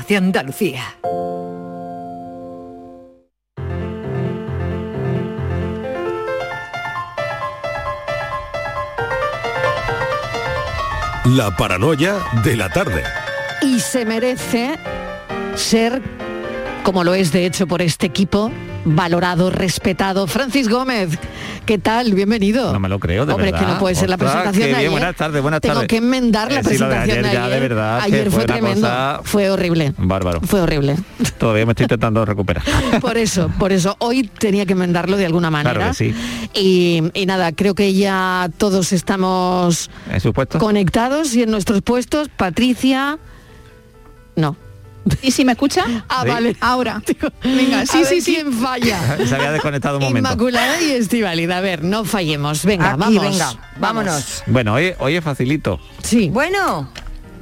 [0.00, 0.82] Radio de Andalucía.
[11.24, 13.02] La paranoia de la tarde.
[13.62, 14.78] Y se merece
[15.54, 16.00] ser,
[16.82, 18.50] como lo es de hecho por este equipo,
[18.84, 20.26] valorado, respetado.
[20.26, 21.10] Francis Gómez,
[21.66, 22.14] ¿qué tal?
[22.14, 22.72] Bienvenido.
[22.72, 23.66] No me lo creo, de Hombre, verdad.
[23.66, 24.90] que no puede ser la presentación bien, ayer.
[24.90, 25.88] Buenas tardes, buenas Tengo tardes.
[25.88, 28.40] que enmendar la Eh, sí, lo de presentación ayer de ya, de verdad, Ayer fue,
[28.40, 28.80] fue tremendo.
[28.86, 29.92] cosa- Fue horrible.
[29.98, 30.40] Bárbaro.
[30.40, 30.96] Fue horrible.
[31.38, 32.62] Todavía me estoy intentando recuperar.
[33.00, 33.96] Por eso, por eso.
[33.98, 35.74] Hoy tenía que enmendarlo de alguna manera.
[35.74, 36.14] Claro que sí.
[36.54, 40.58] Y, y nada, creo que ya todos estamos ¿En su puesto?
[40.58, 42.28] conectados y en nuestros puestos.
[42.28, 43.18] Patricia.
[44.36, 44.56] No.
[45.22, 45.84] ¿Y si me escucha?
[46.08, 46.28] Ah, Sí.
[46.28, 46.56] vale.
[46.60, 47.02] Ahora.
[47.42, 48.34] Venga, sí, sí, sí.
[48.34, 49.18] ¿Quién falla?
[49.26, 50.28] Se había desconectado un momento.
[50.28, 51.58] Inmaculada y Estiválida.
[51.58, 52.64] A ver, no fallemos.
[52.64, 53.22] Venga, Aquí, vamos.
[53.22, 54.42] venga, vámonos.
[54.46, 56.28] Bueno, hoy, hoy es facilito Sí.
[56.30, 56.90] Bueno,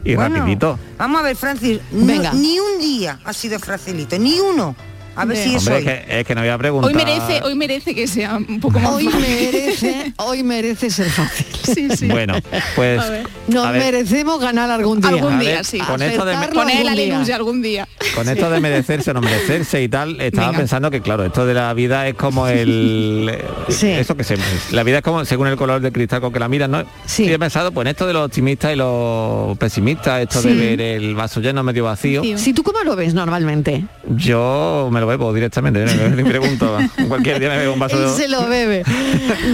[0.05, 0.79] y bueno, rapidito.
[0.99, 1.81] Vamos a ver, Francis.
[1.91, 2.33] no- Venga.
[2.33, 4.75] ni un día ha sido facilito, ni uno.
[5.19, 5.81] A ver si es Hombre, hoy.
[5.89, 6.91] es que, es que no voy a preguntar.
[6.91, 9.21] Hoy merece, hoy merece que sea un poco más Hoy fácil.
[9.21, 11.47] merece, hoy merece ser fácil.
[11.75, 12.07] Sí, sí.
[12.09, 12.35] Bueno,
[12.77, 13.01] pues...
[13.01, 13.27] A ver.
[13.49, 15.11] Nos a ver, merecemos ganar algún día.
[15.11, 15.79] Algún día, ver, sí.
[15.79, 16.91] con esto de- Poner día.
[16.93, 17.89] aleluya algún día.
[18.15, 20.59] Con esto de merecerse o no merecerse y tal, estaba Venga.
[20.59, 23.39] pensando que claro, esto de la vida es como el
[23.69, 23.91] Sí.
[23.91, 24.37] eso que se
[24.73, 26.85] la vida es como según el color del cristal con que la miras, ¿no?
[27.07, 27.25] Sí.
[27.25, 30.49] Y he pensado, pues en esto de los optimistas y los pesimistas, esto Sí.
[30.49, 32.37] de ver el vaso lleno medio vacío, Sí.
[32.39, 33.85] Si tú cómo lo ves normalmente.
[34.17, 36.79] yo me lo bebo directamente, ni pregunto.
[37.09, 38.85] Cualquier día me bebo un vaso Él se lo bebe.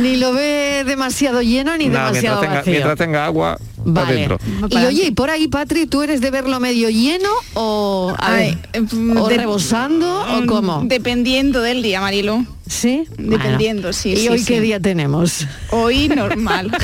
[0.03, 2.73] Ni lo ve demasiado lleno ni No, demasiado mientras, tenga, vacío.
[2.73, 4.15] mientras tenga agua Vale.
[4.15, 4.39] dentro.
[4.69, 8.59] Y oye, y por ahí, Patri, ¿tú eres de verlo medio lleno o, a Ay,
[8.73, 10.83] ver, mm, o de- rebosando o Mm, cómo?
[10.85, 12.45] Dependiendo del día, Marilo.
[12.67, 13.07] ¿Sí?
[13.19, 14.47] Dependiendo, sí, ¿Y sí, hoy sí.
[14.47, 15.47] qué día tenemos?
[15.71, 16.71] Hoy normal.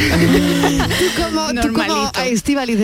[0.99, 1.73] ¿Tú como, tú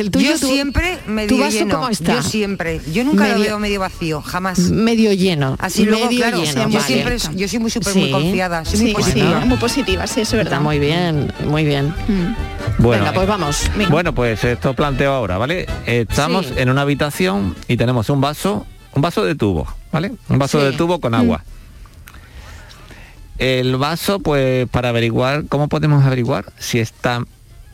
[0.00, 0.30] el tuyo?
[0.32, 1.74] yo tú- siempre medio ¿Tu vaso lleno.
[1.74, 2.14] cómo está?
[2.14, 2.80] Yo siempre.
[2.92, 4.58] Yo nunca Medio- lo veo medio vacío, jamás.
[4.70, 5.56] Medio lleno.
[5.58, 6.68] Así luego, medio claro, lleno.
[6.68, 6.80] yo vale.
[6.86, 9.40] siempre, yo soy muy súper muy confiada, soy sí, muy sí, positiva.
[9.40, 10.60] muy positiva, sí, eso es Está verdad.
[10.62, 11.88] muy bien, muy bien.
[12.08, 12.34] Mm.
[12.82, 13.70] Bueno, Venga, pues vamos.
[13.76, 13.90] Venga.
[13.90, 15.66] Bueno, pues esto planteo ahora, ¿vale?
[15.86, 16.52] Estamos Sí.
[16.56, 20.12] en una habitación y tenemos un vaso, un vaso de tubo, ¿vale?
[20.28, 20.64] Un vaso Sí.
[20.66, 21.44] de tubo con agua.
[23.38, 27.22] El vaso, pues para averiguar, ¿cómo podemos averiguar si está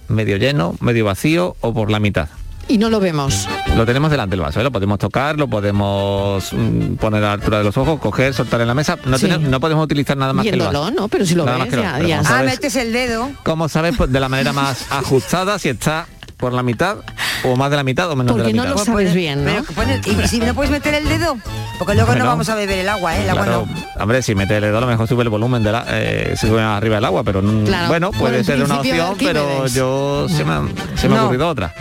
[0.09, 2.29] medio lleno, medio vacío o por la mitad?
[2.69, 3.49] Y no lo vemos.
[3.77, 4.63] Lo tenemos delante del vaso, ¿eh?
[4.65, 8.61] lo podemos tocar, lo podemos mm, poner a la altura de los ojos, coger, soltar
[8.61, 8.97] en la mesa.
[9.05, 9.27] No, Sí.
[9.27, 10.91] tenemos- no podemos utilizar nada más que el vaso.
[10.93, 11.09] ¿no?
[11.09, 13.31] Pero si lo Nada ves, ya, ya Ah, sabes- metes el dedo.
[13.43, 16.07] como sabes, pues, de la manera más ajustada, si está
[16.43, 16.97] por la mitad
[17.45, 18.79] o más de la mitad o menos Porque de la no mitad.
[18.81, 19.53] lo sabes bien, ¿no?
[19.53, 21.37] y si no puedes meter el dedo,
[21.79, 22.25] porque luego Bueno.
[22.25, 23.23] no vamos a beber el agua, ¿eh?
[23.23, 23.67] El agua Claro,
[23.97, 24.03] no.
[24.03, 26.49] hombre, si mete el dedo a lo mejor sube el volumen de la, eh, se
[26.49, 27.87] sube arriba del agua, pero Claro.
[27.87, 30.63] bueno, puede ser una opción, pero yo se me, ha-
[30.97, 31.25] se me ha No.
[31.27, 31.73] ocurrido otra.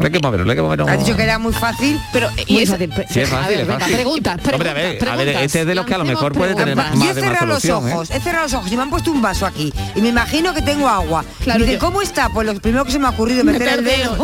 [0.00, 0.88] Hay que moverlo, hay que moverlo.
[0.88, 2.00] Has dicho que era muy fácil.
[2.12, 2.92] Pero y Muy es- fácil.
[3.08, 3.94] Sí, es a ver, es venga, fácil.
[3.96, 6.32] preguntas, preguntas, Hombre, a ver, a ver, este es de los que a lo mejor
[6.32, 7.92] puede tener más Yo he cerrado los solución, ¿eh?
[7.94, 9.72] ojos, he cerrado los ojos y me han puesto un vaso aquí.
[9.94, 11.24] Y me imagino que tengo agua.
[11.42, 12.28] Claro, y dice, yo- ¿cómo está?
[12.30, 14.16] Pues lo primero que se me ha ocurrido meter el dedo.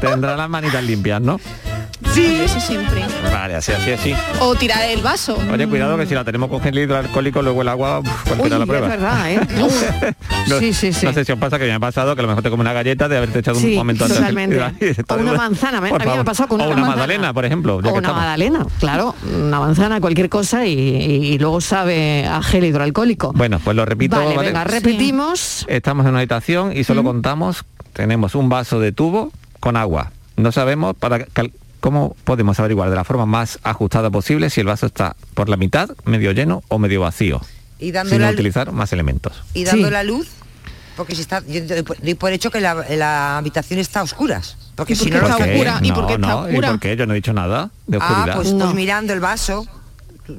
[0.00, 1.40] Tendrá las manitas limpias, ¿no?
[2.12, 3.02] Sí, eso siempre.
[3.32, 4.14] Vale, así, así, así.
[4.40, 5.38] O tirar el vaso.
[5.52, 8.58] Oye, cuidado que si la tenemos con gel hidroalcohólico, luego el agua, uf, Uy, cualquiera
[8.58, 8.88] la es prueba.
[8.88, 9.40] verdad, ¿eh?
[10.48, 11.06] No, sí, sí, sí.
[11.06, 12.62] No sé si os pasa que me ha pasado que a lo mejor te come
[12.62, 14.18] una galleta de haberte echado Sí, un momento antes.
[14.18, 14.60] totalmente.
[14.80, 16.24] Y está O una manzana, por a mí me favor.
[16.24, 17.80] pasó con O una una magdalena, por ejemplo.
[17.80, 18.16] ya O que una estamos.
[18.20, 19.14] magdalena, claro,
[19.46, 23.32] una manzana, cualquier cosa y, y- y luego sabe a gel hidroalcohólico.
[23.34, 24.48] Bueno, pues lo repito, vale, ¿vale?
[24.48, 25.64] venga, repetimos.
[25.68, 30.10] Estamos en una habitación y solo contamos, tenemos un vaso de tubo con agua.
[30.36, 31.52] No sabemos para cal-
[31.82, 35.56] cómo podemos averiguar de la forma más ajustada posible si el vaso está por la
[35.58, 37.40] mitad, medio lleno o medio vacío.
[37.80, 39.42] Y dando sin la- utilizar más elementos.
[39.52, 39.92] Y dando Sí.
[39.92, 40.28] la luz,
[40.96, 44.56] porque si está, yo doy por- hecho que la, la habitación está a oscuras.
[44.76, 45.80] Porque ¿Y por si no, está oscura?
[45.82, 46.56] ¿Y No, por qué está no, oscura?
[46.68, 46.96] ¿Y por qué?
[46.96, 48.28] Yo no he dicho nada de oscuridad.
[48.30, 48.64] Ah, pues, No.
[48.66, 49.66] pues mirando el vaso,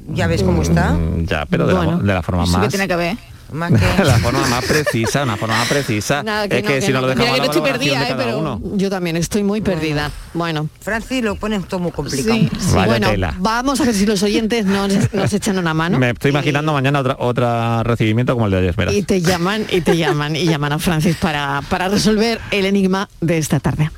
[0.08, 0.92] ya ves cómo está.
[0.94, 1.98] Mm, Ya, pero de, Bueno.
[1.98, 2.68] la, de la forma Eso que más...
[2.70, 3.16] tiene que ver.
[3.54, 4.04] Más que...
[4.04, 6.22] la forma más precisa, una forma más precisa.
[6.22, 7.94] Nada, que es no, que, que si no no, lo dejamos mira, no estoy valoración
[7.94, 8.76] perdida, de eh, cada pero- uno.
[8.76, 10.10] Yo también estoy muy perdida.
[10.34, 12.34] Bueno, Francis lo pones todo muy complicado.
[12.36, 12.50] Sí.
[12.74, 13.34] Vaya bueno, tela.
[13.38, 15.98] vamos a ver si los oyentes nos, nos echan una mano.
[15.98, 18.94] Me estoy imaginando mañana otra, otra recibimiento como el de ayer, verás.
[18.94, 23.08] Y te llaman, y te llaman, y llaman a Francis para, para resolver el enigma
[23.20, 23.90] de esta tarde.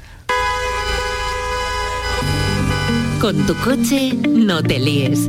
[3.21, 5.29] Con tu coche no te líes.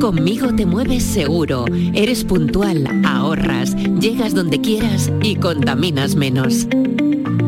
[0.00, 6.68] Conmigo te mueves seguro, eres puntual, ahorras, llegas donde quieras y contaminas menos.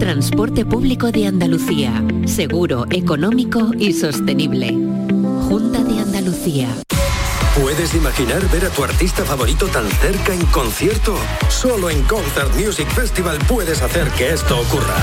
[0.01, 4.73] Transporte público de Andalucía, seguro, económico y sostenible.
[5.49, 6.69] Junta de Andalucía.
[7.61, 11.15] ¿Puedes imaginar ver a tu artista favorito tan cerca en concierto?
[11.49, 14.97] Solo en Concert Music Festival puedes hacer que esto ocurra.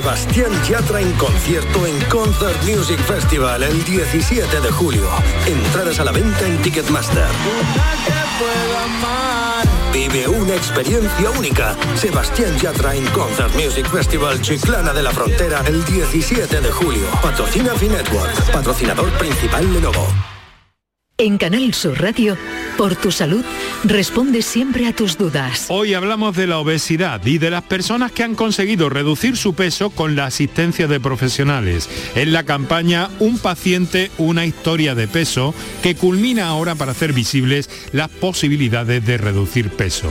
[0.00, 5.06] Se Sebastián Yatra en concierto en Concert Music Festival el 17 de julio.
[5.46, 7.28] Entradas a la venta en Ticketmaster.
[9.92, 11.76] Vive una experiencia única.
[11.96, 17.06] Sebastián Yatra en Concert Music Festival Chiclana de la Frontera el 17 de julio.
[17.20, 20.39] Patrocina Finetwork, patrocinador principal Lenovo.
[21.20, 22.34] En Canal Sur Radio,
[22.78, 23.44] por tu salud,
[23.84, 25.66] responde siempre a tus dudas.
[25.68, 29.90] Hoy hablamos de la obesidad y de las personas que han conseguido reducir su peso
[29.90, 31.90] con la asistencia de profesionales.
[32.14, 37.68] En la campaña Un paciente, una historia de peso, que culmina ahora para hacer visibles
[37.92, 40.10] las posibilidades de reducir peso.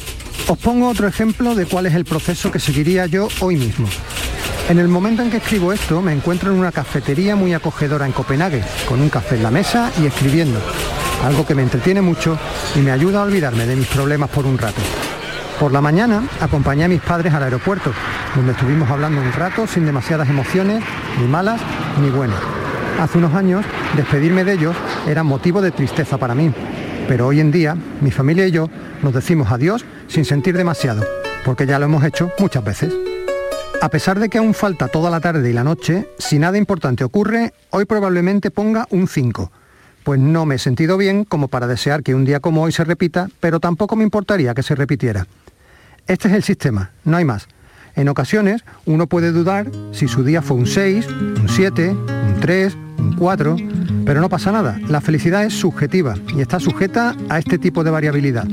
[0.47, 3.87] Os pongo otro ejemplo de cuál es el proceso que seguiría yo hoy mismo.
[4.69, 8.11] En el momento en que escribo esto, me encuentro en una cafetería muy acogedora en
[8.11, 10.59] Copenhague, con un café en la mesa y escribiendo,
[11.23, 12.37] algo que me entretiene mucho
[12.75, 14.81] y me ayuda a olvidarme de mis problemas por un rato.
[15.59, 17.93] Por la mañana acompañé a mis padres al aeropuerto,
[18.35, 20.83] donde estuvimos hablando un rato sin demasiadas emociones,
[21.19, 21.61] ni malas
[22.01, 22.39] ni buenas.
[22.99, 23.65] Hace unos años,
[23.95, 24.75] despedirme de ellos
[25.07, 26.51] era motivo de tristeza para mí,
[27.07, 28.69] pero hoy en día mi familia y yo
[29.01, 31.05] nos decimos adiós sin sentir demasiado,
[31.45, 32.93] porque ya lo hemos hecho muchas veces.
[33.81, 37.03] A pesar de que aún falta toda la tarde y la noche, si nada importante
[37.03, 39.51] ocurre, hoy probablemente ponga un 5,
[40.03, 42.83] pues no me he sentido bien como para desear que un día como hoy se
[42.83, 45.25] repita, pero tampoco me importaría que se repitiera.
[46.07, 47.47] Este es el sistema, no hay más.
[47.95, 52.77] En ocasiones uno puede dudar si su día fue un 6, un 7, un 3,
[52.97, 53.57] un 4,
[54.05, 54.79] pero no pasa nada.
[54.87, 58.47] La felicidad es subjetiva y está sujeta a este tipo de variabilidad.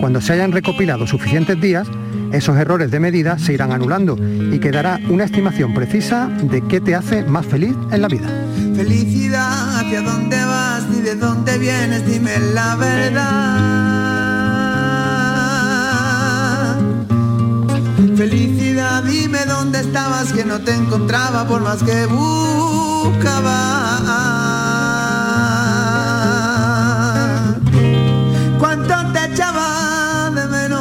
[0.00, 1.88] Cuando se hayan recopilado suficientes días,
[2.32, 6.94] esos errores de medida se irán anulando y quedará una estimación precisa de qué te
[6.94, 8.28] hace más feliz en la vida.
[8.74, 12.06] Felicidad, ¿hacia dónde vas y de dónde vienes?
[12.06, 14.15] Dime la verdad.
[18.16, 23.52] Felicidad, dime dónde estabas que no te encontraba por más que buscaba.
[28.58, 30.78] ¿Cuánto te echaba de menos?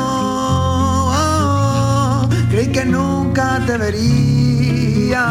[2.49, 5.25] Creí que nunca te vería.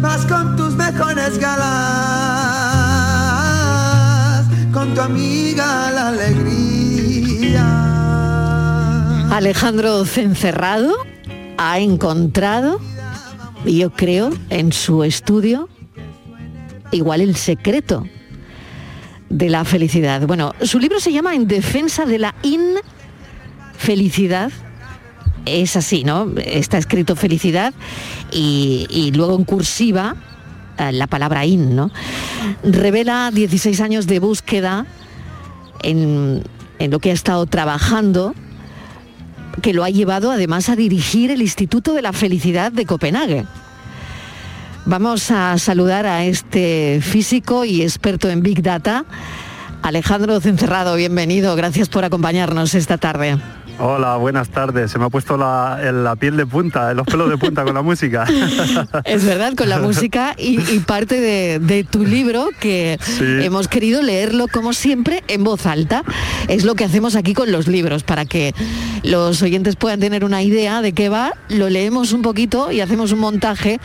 [0.00, 1.66] Vas con tus mejores galas,
[4.72, 7.97] con tu amiga la alegría.
[9.30, 10.94] Alejandro Cencerrado
[11.58, 12.80] ha encontrado,
[13.64, 15.68] yo creo, en su estudio,
[16.92, 18.06] igual el secreto
[19.28, 20.26] de la felicidad.
[20.26, 24.50] Bueno, su libro se llama En defensa de la infelicidad.
[25.44, 26.32] Es así, ¿no?
[26.38, 27.74] Está escrito felicidad
[28.32, 30.16] y, luego en cursiva
[30.78, 31.90] eh, la palabra in, ¿no?
[32.64, 34.86] Revela 16 años de búsqueda
[35.82, 36.42] en
[36.80, 38.34] lo que ha estado trabajando
[39.60, 43.44] que lo ha llevado además a dirigir el Instituto de la Felicidad de Copenhague.
[44.84, 49.04] Vamos a saludar a este físico y experto en Big Data,
[49.82, 53.38] Alejandro Cencerrado, bienvenido, gracias por acompañarnos esta tarde.
[53.80, 54.90] Hola, buenas tardes.
[54.90, 57.82] Se me ha puesto la, la piel de punta, los pelos de punta con la
[57.82, 58.24] música.
[59.04, 63.24] Es verdad, con la música y, y parte de, de, tu libro que Sí.
[63.24, 66.02] hemos querido leerlo como siempre en voz alta.
[66.48, 68.52] Es lo que hacemos aquí con los libros, para que
[69.04, 73.12] los oyentes puedan tener una idea de qué va, lo leemos un poquito y hacemos
[73.12, 73.78] un montaje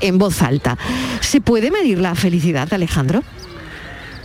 [0.00, 0.78] en voz alta.
[1.20, 3.24] ¿Se puede medir la felicidad, Alejandro?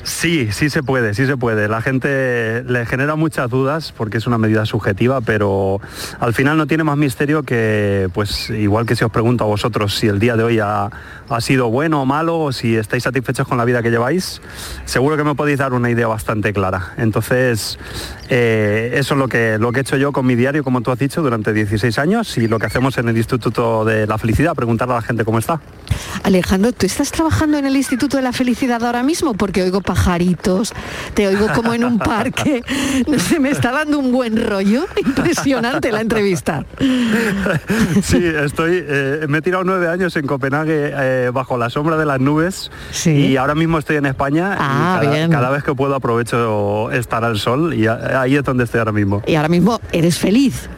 [0.08, 1.68] Sí, sí se puede, sí se puede.
[1.68, 5.82] La gente le genera muchas dudas porque es una medida subjetiva, pero
[6.22, 9.96] al final no tiene más misterio que, pues igual que si os pregunto a vosotros
[9.96, 10.90] si el día de hoy ha,
[11.30, 14.42] ha sido bueno o malo, o si estáis satisfechos con la vida que lleváis,
[14.86, 16.94] seguro que me podéis dar una idea bastante clara.
[16.98, 17.78] Entonces,
[18.30, 20.92] eh, eso es lo que, lo que he hecho yo con mi diario, como tú
[20.92, 24.56] has dicho, durante 16 años y lo que hacemos en el Instituto de la Felicidad,
[24.56, 25.62] preguntarle a la gente cómo está.
[26.24, 29.34] Alejandro, ¿tú estás trabajando en el Instituto de la Felicidad ahora mismo?
[29.34, 30.74] Porque oigo pajaritos,
[31.14, 32.62] te oigo como en un parque.
[33.18, 34.86] Sé, me está dando un buen rollo.
[35.06, 36.66] Impresionante la entrevista.
[38.02, 42.06] Sí, estoy, eh, me he tirado nueve años en Copenhague eh, bajo la sombra de
[42.06, 42.72] las nubes
[43.06, 45.32] y ahora mismo estoy en España Ah, y cada, bien.
[45.32, 49.22] cada vez que puedo aprovecho estar al sol y ahí es donde estoy ahora mismo.
[49.28, 50.70] Y ahora mismo eres feliz.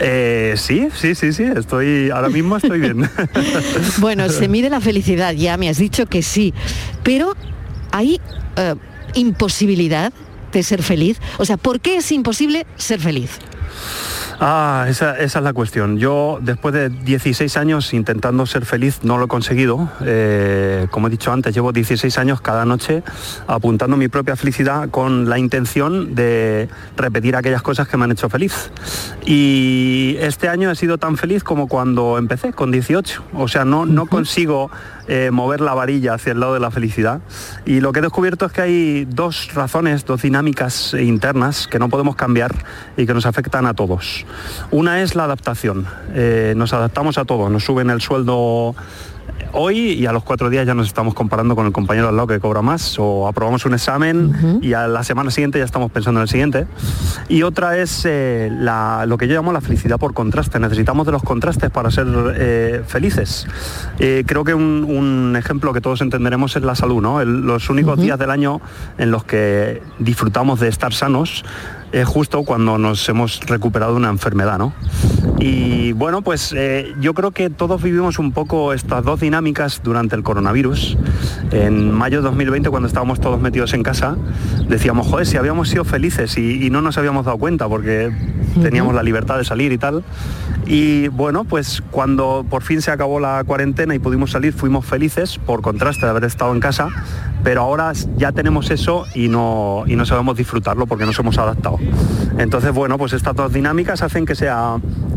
[0.00, 3.08] Eh, sí, sí, sí, sí, estoy, ahora mismo estoy bien.
[3.98, 6.54] Bueno, se mide la felicidad, ya me has dicho que sí,
[7.02, 7.34] pero
[7.90, 8.20] hay
[8.56, 8.74] eh,
[9.14, 10.12] imposibilidad
[10.52, 11.18] de ser feliz.
[11.38, 13.30] O sea, ¿por qué es imposible ser feliz?
[14.40, 15.98] Ah, esa, esa es la cuestión.
[15.98, 19.90] Yo, después de 16 años intentando ser feliz, no lo he conseguido.
[20.04, 23.02] Eh, como he dicho antes, llevo 16 años cada noche
[23.48, 28.28] apuntando mi propia felicidad con la intención de repetir aquellas cosas que me han hecho
[28.28, 28.70] feliz.
[29.26, 33.24] Y este año he sido tan feliz como cuando empecé, con 18.
[33.34, 34.70] O sea, no, no consigo
[35.08, 37.20] eh, mover la varilla hacia el lado de la felicidad.
[37.64, 41.88] Y lo que he descubierto es que hay dos razones, dos dinámicas internas que no
[41.88, 42.54] podemos cambiar
[42.96, 44.26] y que nos afectan a todos.
[44.70, 45.86] Una es la adaptación.
[46.14, 47.48] Eh, nos adaptamos a todo.
[47.48, 48.74] Nos suben el sueldo
[49.52, 52.26] hoy y a los cuatro días ya nos estamos comparando con el compañero al lado
[52.28, 56.20] que cobra más o aprobamos un examen y a la semana siguiente ya estamos pensando
[56.20, 56.66] en el siguiente.
[57.28, 60.58] Y otra es eh, la- lo que yo llamo la felicidad por contraste.
[60.58, 63.46] Necesitamos de los contrastes para ser eh, felices.
[63.98, 67.20] Eh, creo que un, un ejemplo que todos entenderemos es la salud, ¿no?
[67.20, 68.60] El- los únicos días del año
[68.98, 71.44] en los que disfrutamos de estar sanos
[71.92, 74.72] es justo cuando nos hemos recuperado de una enfermedad, ¿no?
[75.38, 80.16] Y bueno, pues eh, yo creo que todos vivimos un poco estas dos dinámicas durante
[80.16, 80.96] el coronavirus.
[81.52, 84.16] En mayo de 2020, cuando estábamos todos metidos en casa,
[84.68, 88.12] decíamos, joder, si habíamos sido felices y, y no nos habíamos dado cuenta porque
[88.62, 90.02] teníamos la libertad de salir y tal.
[90.66, 95.38] Y bueno, pues cuando por fin se acabó la cuarentena y pudimos salir, fuimos felices
[95.38, 96.88] por contraste de haber estado en casa,
[97.42, 101.77] pero ahora ya tenemos eso y no, y no sabemos disfrutarlo porque nos hemos adaptado.
[102.38, 104.76] Entonces, bueno, pues estas dos dinámicas hacen que sea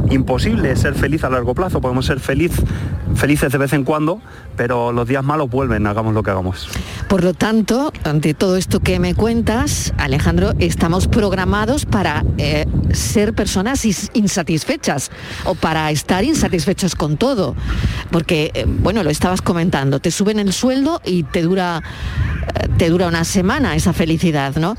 [0.10, 1.82] imposible ser feliz a largo plazo.
[1.82, 2.52] Podemos ser feliz,
[3.16, 4.22] felices de vez en cuando,
[4.62, 6.70] pero los días malos vuelven, hagamos lo que hagamos.
[7.08, 13.34] Por lo tanto, ante todo esto que me cuentas, Alejandro, estamos programados para eh, ser
[13.34, 15.10] personas is- insatisfechas
[15.46, 17.56] o para estar insatisfechos con todo.
[18.12, 21.82] Porque, eh, bueno, lo estabas comentando, te suben el sueldo y te dura
[22.54, 24.76] eh, te dura una semana esa felicidad, ¿no?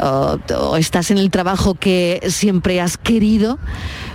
[0.00, 3.58] O estás en el trabajo que siempre has querido,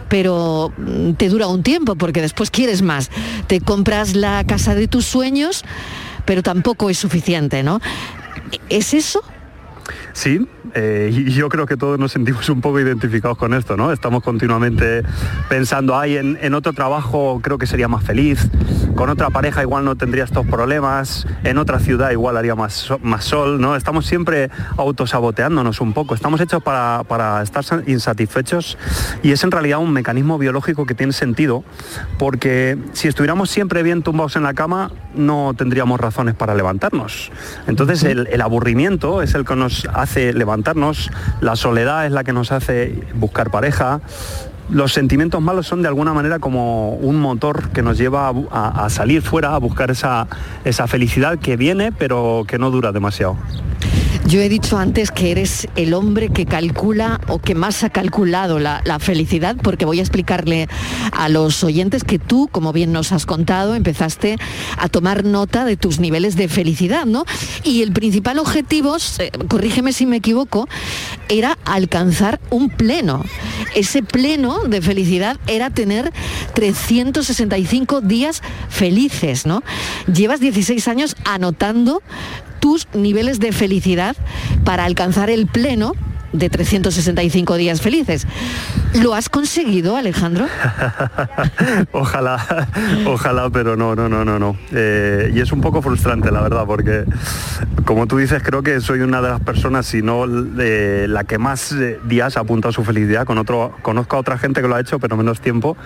[0.10, 3.10] pero mm, te dura un tiempo porque después quieres más.
[3.48, 5.64] Te compras la casa de tus sueños,
[6.26, 7.80] pero tampoco es suficiente, ¿no?
[8.70, 9.24] ¿Es eso?
[10.14, 13.92] Sí, eh, y yo creo que todos nos sentimos un poco identificados con esto, ¿no?
[13.92, 15.04] Estamos continuamente
[15.48, 18.50] pensando, ay, en, en otro trabajo creo que sería más feliz,
[18.96, 23.26] con otra pareja igual no tendría estos problemas, en otra ciudad igual haría más, más
[23.26, 23.76] sol, ¿no?
[23.76, 28.78] Estamos siempre autosaboteándonos un poco, estamos hechos para, para estar sa- insatisfechos
[29.24, 31.64] y es en realidad un mecanismo biológico que tiene sentido,
[32.18, 37.32] porque si estuviéramos siempre bien tumbados en la cama, no tendríamos razones para levantarnos.
[37.68, 40.59] Entonces el, el aburrimiento es el que nos hace levantarnos,
[41.42, 44.02] la soledad es la que nos hace buscar pareja.
[44.70, 48.90] Los sentimientos malos son de alguna manera como un motor que nos lleva a a
[48.90, 50.28] salir fuera, a buscar esa,
[50.64, 53.36] esa felicidad que viene pero que no dura demasiado.
[54.30, 58.60] Yo he dicho antes que eres el hombre que calcula o que más ha calculado
[58.60, 60.68] la, felicidad, porque voy a explicarle
[61.14, 64.38] a los oyentes que tú, como bien nos has contado, empezaste
[64.78, 67.26] a tomar nota de tus niveles de felicidad, ¿no?
[67.64, 68.98] Y el principal objetivo,
[69.48, 70.70] corrígeme si me equivoco,
[71.28, 73.26] era alcanzar un pleno.
[73.74, 76.14] Ese pleno de felicidad era tener
[76.54, 79.64] 365 días felices, ¿no?
[80.06, 82.04] Llevas 16 años anotando
[82.60, 84.16] tus niveles de felicidad
[84.64, 85.94] para alcanzar el pleno
[86.34, 88.28] de 365 días felices.
[88.94, 90.48] ¿Lo has conseguido, Alejandro?
[91.92, 92.68] ojalá,
[93.06, 94.58] ojalá, pero no, no, no, no, no.
[94.72, 97.06] Eh, y es un poco frustrante, la verdad, porque
[97.86, 101.72] como tú dices, creo que soy una de las personas, si no la que más
[101.72, 103.26] eh, días ha apuntado a su felicidad.
[103.26, 105.78] Con otro, conozco a otra gente que lo ha hecho, pero menos tiempo.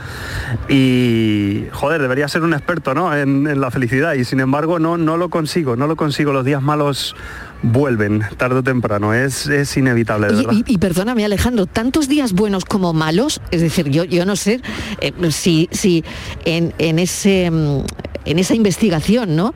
[0.70, 3.16] Y, joder, debería ser un experto ¿no?
[3.16, 6.34] en, en la felicidad y sin embargo no, no lo consigo, no lo consigo.
[6.34, 7.16] Los días malos
[7.64, 10.54] vuelven tarde o temprano, es, es inevitable, de Y, verdad.
[10.68, 14.62] y- y perdóname, Alejandro, tantos días buenos como malos, es decir, yo, yo no sé
[15.02, 16.04] eh, si, si
[16.46, 17.84] en, en ese mm,
[18.26, 19.54] en esa investigación, ¿no?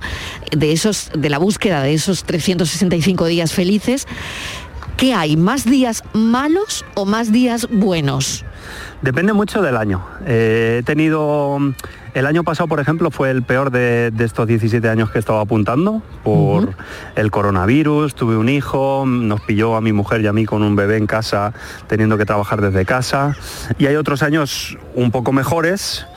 [0.52, 4.06] De esos, de la búsqueda de esos 365 días felices,
[4.98, 5.38] ¿qué hay?
[5.38, 8.44] ¿Más días malos o más días buenos?
[9.02, 10.04] Depende mucho del año.
[10.26, 11.60] Eh, he tenido...
[12.18, 15.40] El año pasado, por ejemplo, fue el peor de, de estos 17 años que estaba
[15.40, 16.74] apuntando por
[17.16, 20.76] el coronavirus, tuve un hijo, nos pilló a mi mujer y a mí con un
[20.76, 21.54] bebé en casa,
[21.86, 23.38] teniendo que trabajar desde casa.
[23.78, 26.08] Y hay otros años un poco mejores,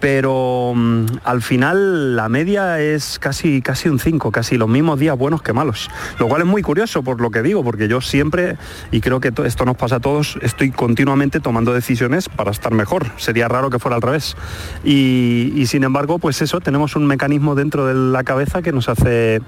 [0.00, 5.16] pero mm, al final la media es casi, casi un 5, casi los mismos días
[5.18, 5.88] buenos que malos.
[6.18, 8.56] Lo cual es muy curioso por lo que digo, porque yo siempre,
[8.90, 12.72] y creo que to- esto nos pasa a todos, estoy continuamente tomando decisiones para estar
[12.72, 13.06] mejor.
[13.16, 14.36] Sería raro que fuera al revés.
[14.84, 19.40] Y sin embargo, pues eso, tenemos un mecanismo dentro de la cabeza que nos hace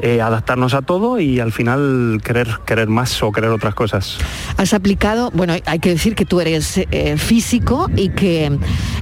[0.00, 4.18] eh, adaptarnos a todo y al final querer, querer más o querer otras cosas.
[4.56, 8.58] Has aplicado, bueno, hay que decir que tú eres eh, físico y que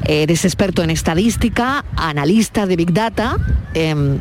[0.07, 3.37] eres experto en estadística, analista de Big Data
[3.75, 4.19] eh,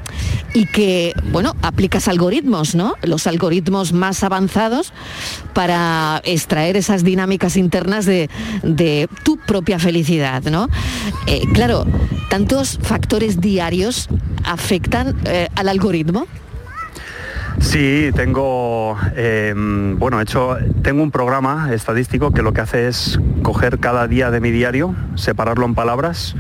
[0.54, 2.96] y que, bueno, aplicas algoritmos, ¿no?
[3.04, 4.94] Los algoritmos más avanzados
[5.54, 8.30] para extraer esas dinámicas internas de,
[8.64, 10.68] de tu propia felicidad, ¿no?
[11.28, 11.86] Eh, claro,
[12.30, 14.10] tantos factores diarios
[14.44, 16.28] afectan eh, al algoritmo.
[17.60, 23.80] Sí, tengo, eh, bueno, hecho, tengo un programa estadístico que lo que hace es coger
[23.80, 26.36] cada día de mi diario, separarlo en palabras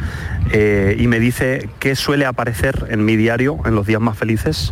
[0.51, 4.71] eh, y me dice qué suele aparecer en mi diario en los días más felices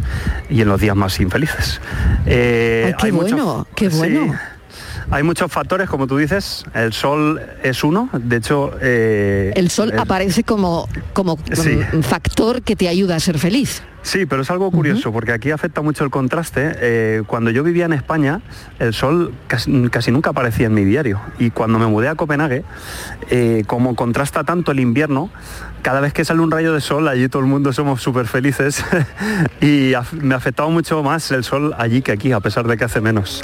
[0.49, 1.81] y en los días más infelices.
[2.25, 4.35] Eh, Ay, qué hay bueno, qué sí, bueno.
[5.11, 8.71] Hay muchos factores, como tú dices, el sol es uno, de hecho...
[8.81, 11.77] eh, El sol el- aparece como, como Sí.
[11.93, 13.83] mm, factor que te ayuda a ser feliz.
[14.01, 16.73] Sí, pero es algo curioso porque aquí afecta mucho el contraste.
[16.75, 18.39] Eh, cuando yo vivía en España,
[18.77, 21.19] el sol casi, casi nunca aparecía en mi diario.
[21.39, 22.63] Y cuando me mudé a Copenhague,
[23.31, 25.31] eh, como contrasta tanto el invierno,
[25.85, 28.83] cada vez que sale un rayo de sol, allí todo el mundo somos súper felices.
[29.61, 33.01] y me afectaba mucho más el sol allí que aquí, a pesar de que hace
[33.01, 33.43] menos.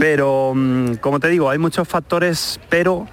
[0.00, 3.06] Pero, mm, como te digo, hay muchos factores, pero...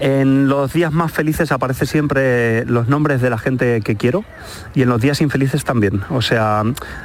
[0.00, 4.24] En los días más felices aparece siempre los nombres de la gente que quiero
[4.74, 6.02] y en los días infelices también.
[6.10, 6.62] O sea,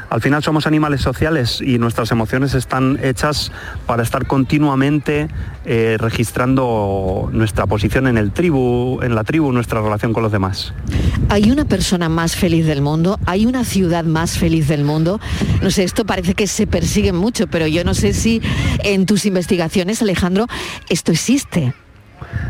[0.10, 3.52] al final somos animales sociales y nuestras emociones están hechas
[3.88, 5.28] para estar continuamente
[5.66, 10.74] eh, registrando nuestra posición en el tribu, en la tribu, nuestra relación con los demás.
[11.30, 15.20] Hay una persona más feliz del mundo, hay una ciudad más feliz del mundo.
[15.64, 18.42] No sé, esto parece que se persiguen mucho, pero yo no sé si
[18.84, 20.46] en tus investigaciones, Alejandro,
[20.90, 21.74] esto existe.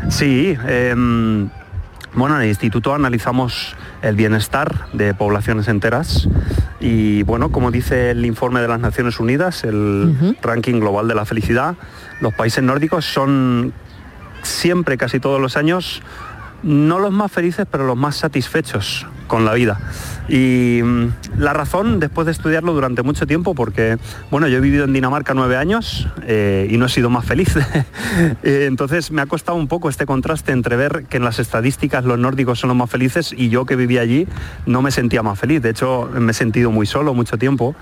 [0.08, 1.48] Sí, em,
[2.14, 6.28] bueno, en el instituto analizamos el bienestar de poblaciones enteras
[6.80, 11.24] y bueno, como dice el informe de las Naciones Unidas, el ranking global de la
[11.24, 11.76] felicidad,
[12.20, 13.72] los países nórdicos son
[14.42, 16.02] siempre, casi todos los años,
[16.64, 19.78] no los más felices, pero los más satisfechos con la vida.
[20.28, 23.98] Y mm, la razón, después de estudiarlo durante mucho tiempo, porque,
[24.30, 27.54] bueno, yo he vivido en Dinamarca nueve años eh, y no he sido más feliz.
[28.42, 32.04] Eh, Entonces me ha costado un poco este contraste entre ver que en las estadísticas
[32.04, 34.28] los nórdicos son los más felices y yo que vivía allí
[34.66, 35.62] no me sentía más feliz.
[35.62, 37.74] De hecho, me he sentido muy solo mucho tiempo.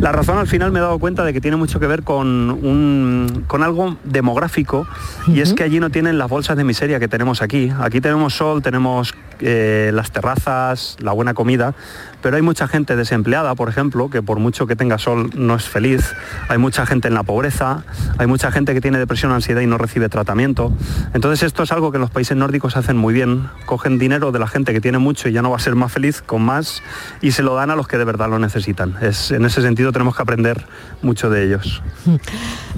[0.00, 2.50] La razón al final me he dado cuenta de que tiene mucho que ver con,
[2.50, 4.86] un, con algo demográfico
[5.28, 7.72] y es que allí no tienen las bolsas de miseria que tenemos aquí.
[7.78, 11.74] Aquí tenemos sol, tenemos eh, las terrazas, la buena comida,
[12.22, 15.68] pero hay mucha gente desempleada, por ejemplo, que por mucho que tenga sol no es
[15.68, 16.12] feliz.
[16.48, 17.84] Hay mucha gente en la pobreza,
[18.18, 20.72] hay mucha gente que tiene depresión, ansiedad y no recibe tratamiento.
[21.14, 23.48] Entonces esto es algo que los países nórdicos hacen muy bien.
[23.64, 25.92] Cogen dinero de la gente que tiene mucho y ya no va a ser más
[25.92, 26.82] feliz con más
[27.22, 28.96] y se lo dan a los que de verdad lo necesitan.
[29.00, 30.66] Es, en ese sentido tenemos que aprender
[31.00, 31.80] mucho de ellos.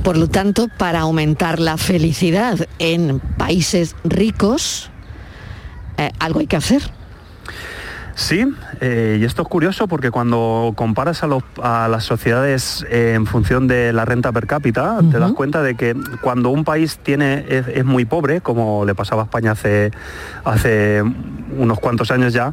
[0.05, 4.91] Por lo tanto, para aumentar la felicidad en países ricos,
[6.01, 6.83] eh, algo hay que hacer.
[8.17, 8.45] Sí,
[8.83, 13.25] eh, y esto es curioso porque cuando comparas a, los- a las sociedades eh, en
[13.25, 17.47] función de la renta per cápita, te das cuenta de que cuando un país tiene,
[17.49, 19.91] es, es muy pobre, como le pasaba a España hace,
[20.45, 21.03] hace
[21.57, 22.53] unos cuantos años ya,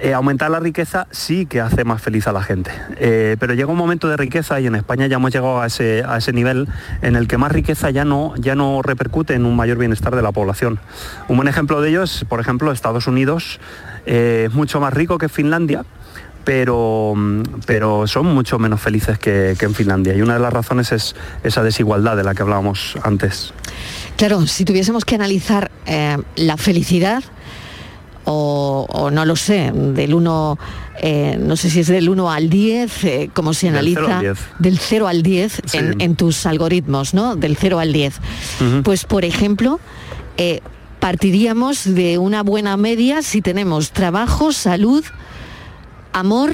[0.00, 2.70] eh, aumentar la riqueza sí que hace más feliz a la gente.
[2.98, 6.04] Eh, pero llega un momento de riqueza y en España ya hemos llegado a ese,
[6.06, 6.68] a ese nivel
[7.02, 10.22] en el que más riqueza ya no, ya no repercute en un mayor bienestar de
[10.22, 10.78] la población.
[11.26, 13.58] Un buen ejemplo de ello es, por ejemplo, Estados Unidos
[14.06, 15.84] eh, es mucho más rico que Finlandia.
[16.44, 20.52] Pero, mm, pero son mucho menos felices que, que en Finlandia y una de las
[20.52, 23.52] razones es esa desigualdad de la que hablábamos antes.
[24.16, 25.70] Claro, si tuviésemos que analizar
[26.36, 27.22] la felicidad,
[28.30, 30.58] o, o no lo sé, del 1,
[31.38, 34.38] no sé si es del 1 al 10, eh, como se analiza cero al 10.
[34.58, 35.78] del 0 al 10 Sí.
[35.78, 37.36] en, en tus algoritmos, ¿no?
[37.36, 38.14] Del 0 al 10.
[38.84, 39.80] Pues, por ejemplo,
[40.36, 40.60] eh,
[41.00, 45.04] partiríamos de una buena media si tenemos trabajo, salud,
[46.12, 46.50] amor.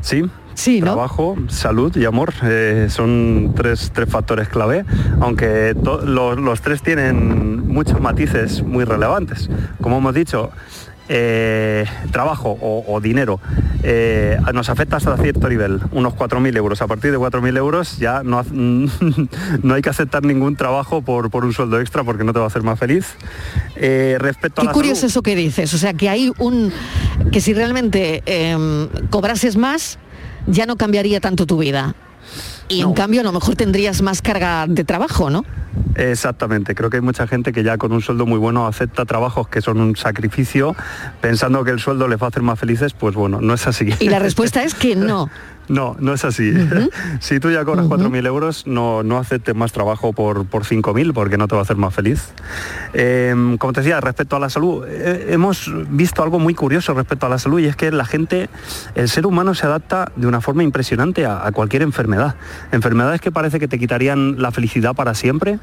[0.00, 0.22] Sí,
[0.56, 0.86] Sí, ¿no?
[0.86, 4.84] trabajo, salud y amor eh, son tres, tres factores clave,
[5.20, 9.48] aunque los, los tres tienen muchos matices muy relevantes.
[9.80, 10.50] Como hemos dicho,
[11.08, 13.38] eh, trabajo o, o dinero
[13.84, 16.82] eh, nos afecta hasta cierto nivel, unos 4.000 euros.
[16.82, 18.42] A partir de 4.000 euros ya no,
[19.62, 22.46] no hay que aceptar ningún trabajo por, por un sueldo extra porque no te va
[22.46, 23.14] a hacer más feliz.
[23.76, 26.72] Eh, respecto a Qué la curioso salud- eso que dices, o sea que hay un
[27.30, 29.98] que si realmente em, cobrases más
[30.46, 31.94] ya no cambiaría tanto tu vida.
[32.68, 35.44] Y en cambio a lo mejor tendrías más carga de trabajo, ¿no?
[35.94, 39.48] Exactamente, creo que hay mucha gente que ya con un sueldo muy bueno acepta trabajos
[39.48, 40.74] que son un sacrificio
[41.20, 43.94] pensando que el sueldo les va a hacer más felices, pues bueno, no es así.
[44.00, 45.30] Y la respuesta es que no.
[45.68, 46.52] No, no es así.
[47.20, 51.36] si tú ya cobras 4.000 euros, no, no aceptes más trabajo por, por 5.000 porque
[51.38, 52.28] no te va a hacer más feliz.
[52.94, 57.26] Eh, como te decía, respecto a la salud, eh, hemos visto algo muy curioso respecto
[57.26, 58.48] a la salud y es que la gente,
[58.94, 62.36] el ser humano se adapta de una forma impresionante a, a cualquier enfermedad.
[62.72, 65.58] Enfermedades que parece que te quitarían la felicidad para siempre.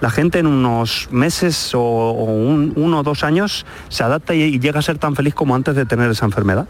[0.00, 4.42] La gente en unos meses o, o un- uno o dos años se adapta y,
[4.42, 6.66] y llega a ser tan feliz como antes de tener esa enfermedad.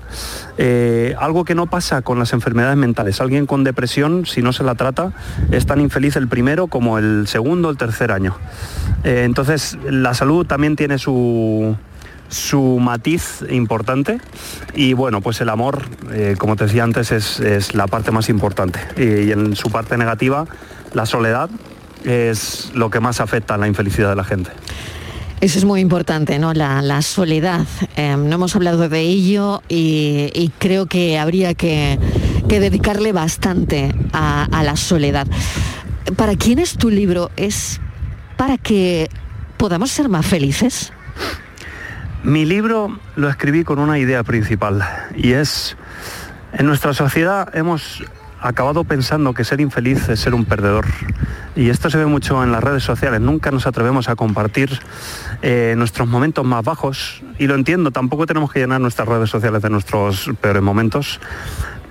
[0.59, 3.21] Eh, algo que no pasa con las enfermedades mentales.
[3.21, 5.12] Alguien con depresión, si no se la trata,
[5.51, 8.37] es tan infeliz el primero como el segundo o el tercer año.
[9.05, 11.77] Eh, entonces, la salud también tiene su
[12.29, 14.19] su matiz importante
[14.75, 18.29] y bueno pues el amor eh, como te decía antes es, es la parte más
[18.29, 20.47] importante y, en su parte negativa
[20.93, 21.49] la soledad
[22.05, 24.51] es lo que más afecta a la infelicidad de la gente
[25.41, 26.55] Eso es muy importante, ¿no?
[26.55, 27.67] La, la soledad.
[27.97, 31.99] Eh, no hemos hablado de ello y creo que habría que,
[32.48, 35.26] que dedicarle bastante a, la soledad.
[36.16, 37.30] ¿Para quién es tu libro?
[37.37, 37.80] ¿Es
[38.37, 39.09] para que
[39.56, 40.92] podamos ser más felices?
[42.22, 44.85] Mi libro lo escribí con una idea principal
[45.16, 45.76] y es,
[46.52, 48.02] en nuestra sociedad hemos
[48.40, 50.87] acabado pensando que ser infeliz es ser un perdedor.
[51.56, 53.20] Y esto se ve mucho en las redes sociales.
[53.20, 54.78] Nunca nos atrevemos a compartir
[55.42, 57.22] eh, nuestros momentos más bajos.
[57.38, 61.18] Y lo entiendo, tampoco tenemos que llenar nuestras redes sociales de nuestros peores momentos.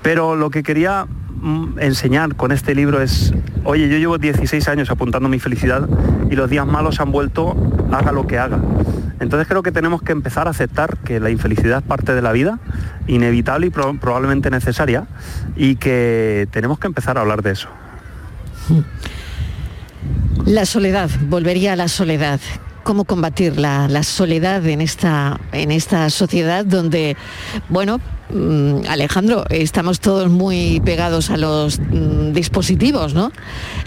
[0.05, 1.07] Pero lo que quería
[1.41, 5.89] mm, enseñar con este libro es, oye, yo llevo 16 años apuntando mi felicidad
[6.29, 7.55] y los días malos han vuelto,
[7.91, 8.59] haga lo que haga.
[9.19, 12.33] Entonces creo que tenemos que empezar a aceptar que la infelicidad es parte de la
[12.33, 12.59] vida,
[13.07, 15.07] inevitable y pro- probablemente necesaria,
[15.55, 17.69] y que tenemos que empezar a hablar de eso.
[20.45, 22.39] La soledad, volvería a la soledad.
[22.85, 27.17] ¿Cómo combatir la, la soledad en esta, en esta sociedad donde,
[27.67, 33.31] bueno, mm, Alejandro, estamos todos muy pegados a los mm, dispositivos, ¿no?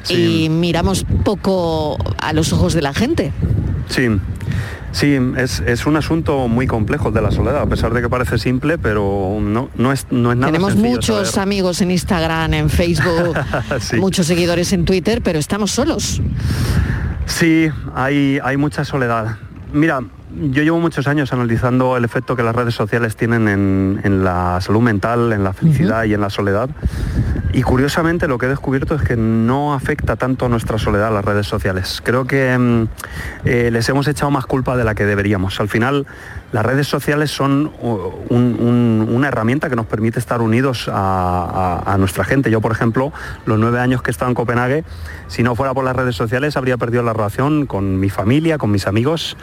[0.09, 3.31] Y miramos poco a los ojos de la gente.
[3.89, 4.09] Sí,
[4.91, 8.37] sí, es, es un asunto muy complejo de la soledad, a pesar de que parece
[8.37, 11.43] simple, pero no, no, es, no es nada Tenemos sencillo muchos saber.
[11.45, 13.39] amigos en Instagram, en Facebook,
[13.79, 13.97] Sí.
[13.99, 16.21] muchos seguidores en Twitter, pero estamos solos.
[17.29, 19.37] Sí, hay, hay mucha soledad.
[19.73, 20.01] Mira,
[20.35, 24.61] yo llevo muchos años analizando el efecto que las redes sociales tienen en, en la
[24.62, 26.71] salud mental, en la felicidad y en la soledad.
[27.53, 31.25] Y curiosamente lo que he descubierto es que no afecta tanto a nuestra soledad las
[31.25, 32.01] redes sociales.
[32.05, 32.88] Creo que mm,
[33.45, 35.61] eh, les hemos echado más culpa de la que deberíamos.
[35.61, 36.07] Al final,
[36.53, 41.97] las redes sociales son uh, un- un- una herramienta que nos permite estar unidos a,
[41.99, 42.51] nuestra gente.
[42.51, 43.13] Yo, por ejemplo,
[43.45, 44.85] los nueve años que he estado en Copenhague,
[45.27, 48.71] si no fuera por las redes sociales, habría perdido la relación con mi familia, con
[48.71, 49.37] mis amigos.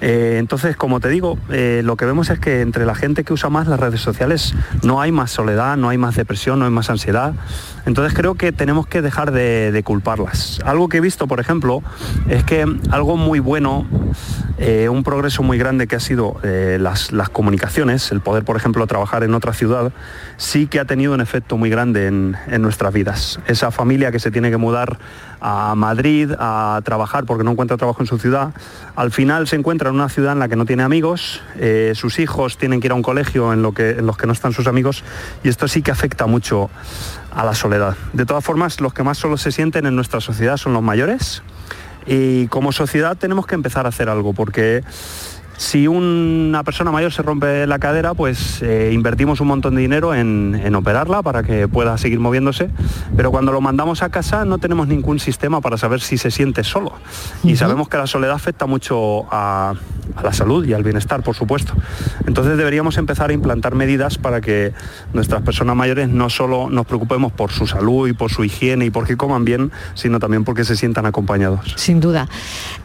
[0.00, 3.32] Eh, entonces, como te digo, eh, lo que vemos es que entre la gente que
[3.32, 6.70] usa más las redes sociales no hay más soledad, no hay más depresión, no hay
[6.70, 7.34] más ansiedad.
[7.86, 10.60] Entonces creo que tenemos que dejar de, de culparlas.
[10.64, 11.82] Algo que he visto, por ejemplo,
[12.28, 13.86] es que algo muy bueno,
[14.58, 18.86] eh, un progreso muy grande que ha sido eh, las, comunicaciones, el poder, por ejemplo,
[18.86, 19.92] trabajar en otra ciudad,
[20.36, 23.38] sí que ha tenido un efecto muy grande en, en nuestras vidas.
[23.46, 24.98] Esa familia que se tiene que mudar
[25.40, 28.52] a Madrid a trabajar porque no encuentra trabajo en su ciudad,
[28.96, 32.18] al final se encuentra en una ciudad en la que no tiene amigos, eh, sus
[32.18, 34.52] hijos tienen que ir a un colegio en, lo que, en los que no están
[34.52, 35.04] sus amigos
[35.44, 36.70] y esto sí que afecta mucho
[37.30, 37.96] a la soledad.
[38.12, 41.42] De todas formas, los que más solo se sienten en nuestra sociedad son los mayores
[42.06, 44.82] y como sociedad tenemos que empezar a hacer algo porque
[45.58, 50.14] si una persona mayor se rompe la cadera, pues eh, invertimos un montón de dinero
[50.14, 52.70] en, en operarla para que pueda seguir moviéndose,
[53.16, 56.62] pero cuando lo mandamos a casa no tenemos ningún sistema para saber si se siente
[56.62, 56.92] solo.
[57.42, 59.74] Y sabemos que la soledad afecta mucho a,
[60.14, 61.74] a la salud y al bienestar, por supuesto.
[62.26, 64.72] Entonces deberíamos empezar a implantar medidas para que
[65.12, 68.90] nuestras personas mayores no solo nos preocupemos por su salud y por su higiene y
[68.90, 71.74] porque coman bien, sino también porque se sientan acompañados.
[71.76, 72.28] Sin duda.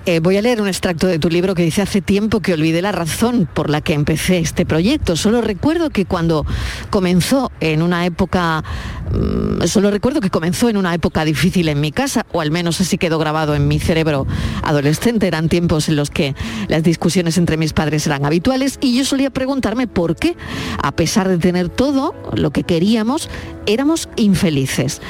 [0.06, 2.82] Eh, voy a leer un extracto de tu libro que dice hace tiempo que olvidé
[2.82, 5.18] la razón por la que empecé este proyecto.
[5.18, 6.46] Solo recuerdo que cuando
[6.90, 8.64] comenzó en una época,
[9.12, 12.80] mm, solo recuerdo que comenzó en una época difícil en mi casa, o al menos
[12.80, 14.26] así quedó grabado en mi cerebro
[14.64, 15.28] adolescente.
[15.28, 16.36] Eran tiempos en los que
[16.70, 20.38] las discusiones entre mis padres eran habituales y yo solía preguntarme por qué,
[20.82, 23.30] a pesar de tener todo lo que queríamos,
[23.66, 25.02] éramos infelices.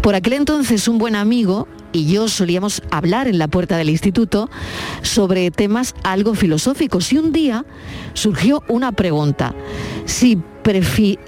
[0.00, 4.48] Por aquel entonces un buen amigo y yo solíamos hablar en la puerta del instituto
[5.02, 7.64] sobre temas algo filosóficos y un día
[8.14, 9.54] surgió una pregunta.
[10.06, 11.18] Si, prefi-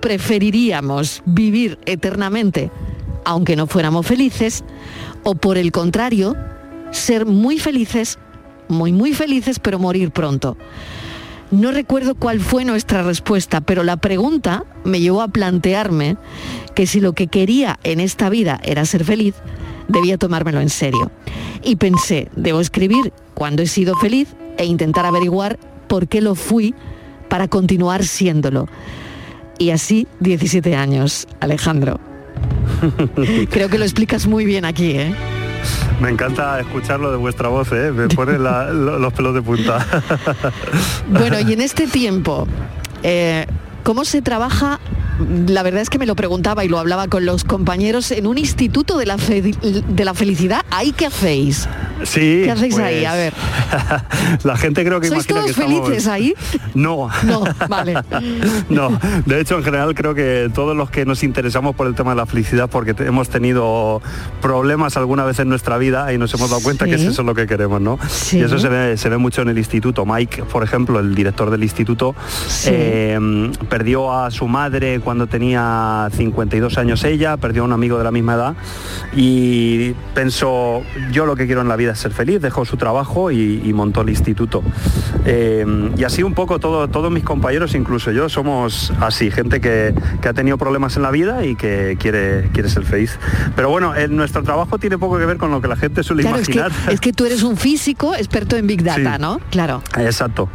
[0.00, 2.70] preferiríamos vivir eternamente
[3.24, 4.62] aunque no fuéramos felices
[5.24, 6.36] o por el contrario
[6.92, 8.18] ser muy felices,
[8.68, 10.56] muy muy felices pero morir pronto.
[11.50, 16.16] No recuerdo cuál fue nuestra respuesta, pero la pregunta me llevó a plantearme
[16.74, 19.34] que si lo que quería en esta vida era ser feliz,
[19.88, 21.10] debía tomármelo en serio.
[21.62, 26.74] Y pensé, debo escribir cuando he sido feliz e intentar averiguar por qué lo fui
[27.28, 28.68] para continuar siéndolo.
[29.58, 31.98] Y así 17 años, Alejandro.
[33.50, 35.14] Creo que lo explicas muy bien aquí, ¿eh?
[36.00, 37.90] Me encanta escucharlo de vuestra voz, ¿eh?
[37.90, 39.84] me pone la- los pelos de punta.
[41.10, 42.46] Bueno, y en este tiempo,
[43.02, 43.46] eh,
[43.86, 44.80] ¿cómo se trabaja?
[45.46, 48.36] La verdad es que me lo preguntaba y lo hablaba con los compañeros en un
[48.36, 50.62] instituto de la, fe- de la felicidad.
[50.70, 51.66] ¿Ahí qué hacéis?
[52.02, 52.42] Sí.
[52.44, 52.96] ¿Qué hacéis ahí?
[52.98, 53.32] pues, A ver.
[54.44, 55.86] La gente creo que ¿Sois imagina todos que estamos...
[55.88, 56.34] felices ahí?
[56.74, 57.08] No.
[57.22, 57.94] No, vale.
[58.68, 62.10] No, de hecho en general creo que todos los que nos interesamos por el tema
[62.10, 64.02] de la felicidad porque hemos tenido
[64.42, 67.06] problemas alguna vez en nuestra vida y nos hemos dado cuenta que es Sí.
[67.08, 67.98] eso lo que queremos, ¿no?
[68.08, 68.38] Sí.
[68.38, 70.04] Y eso se ve, se ve mucho en el instituto.
[70.04, 72.14] Mike, por ejemplo, el director del instituto,
[72.66, 73.18] eh,
[73.76, 78.10] perdió a su madre cuando tenía 52 años ella, perdió a un amigo de la
[78.10, 78.54] misma edad
[79.14, 80.80] y pensó,
[81.12, 83.74] yo lo que quiero en la vida es ser feliz, dejó su trabajo y, y
[83.74, 84.62] montó el instituto.
[85.26, 89.94] Eh, y así un poco todo, todos mis compañeros, incluso yo, somos así, gente que,
[90.22, 93.18] que ha tenido problemas en la vida y que quiere, quiere ser feliz.
[93.56, 96.22] Pero bueno, en nuestro trabajo tiene poco que ver con lo que la gente suele
[96.22, 96.92] Claro, es que, imaginar.
[96.94, 99.20] es que tú eres un físico experto en Big Data, Sí.
[99.20, 99.38] ¿no?
[99.50, 99.82] Claro.
[99.98, 100.48] Exacto.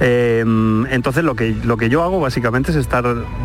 [0.00, 0.44] Eh,
[0.90, 3.04] entonces lo que, lo que yo hago básicamente es estar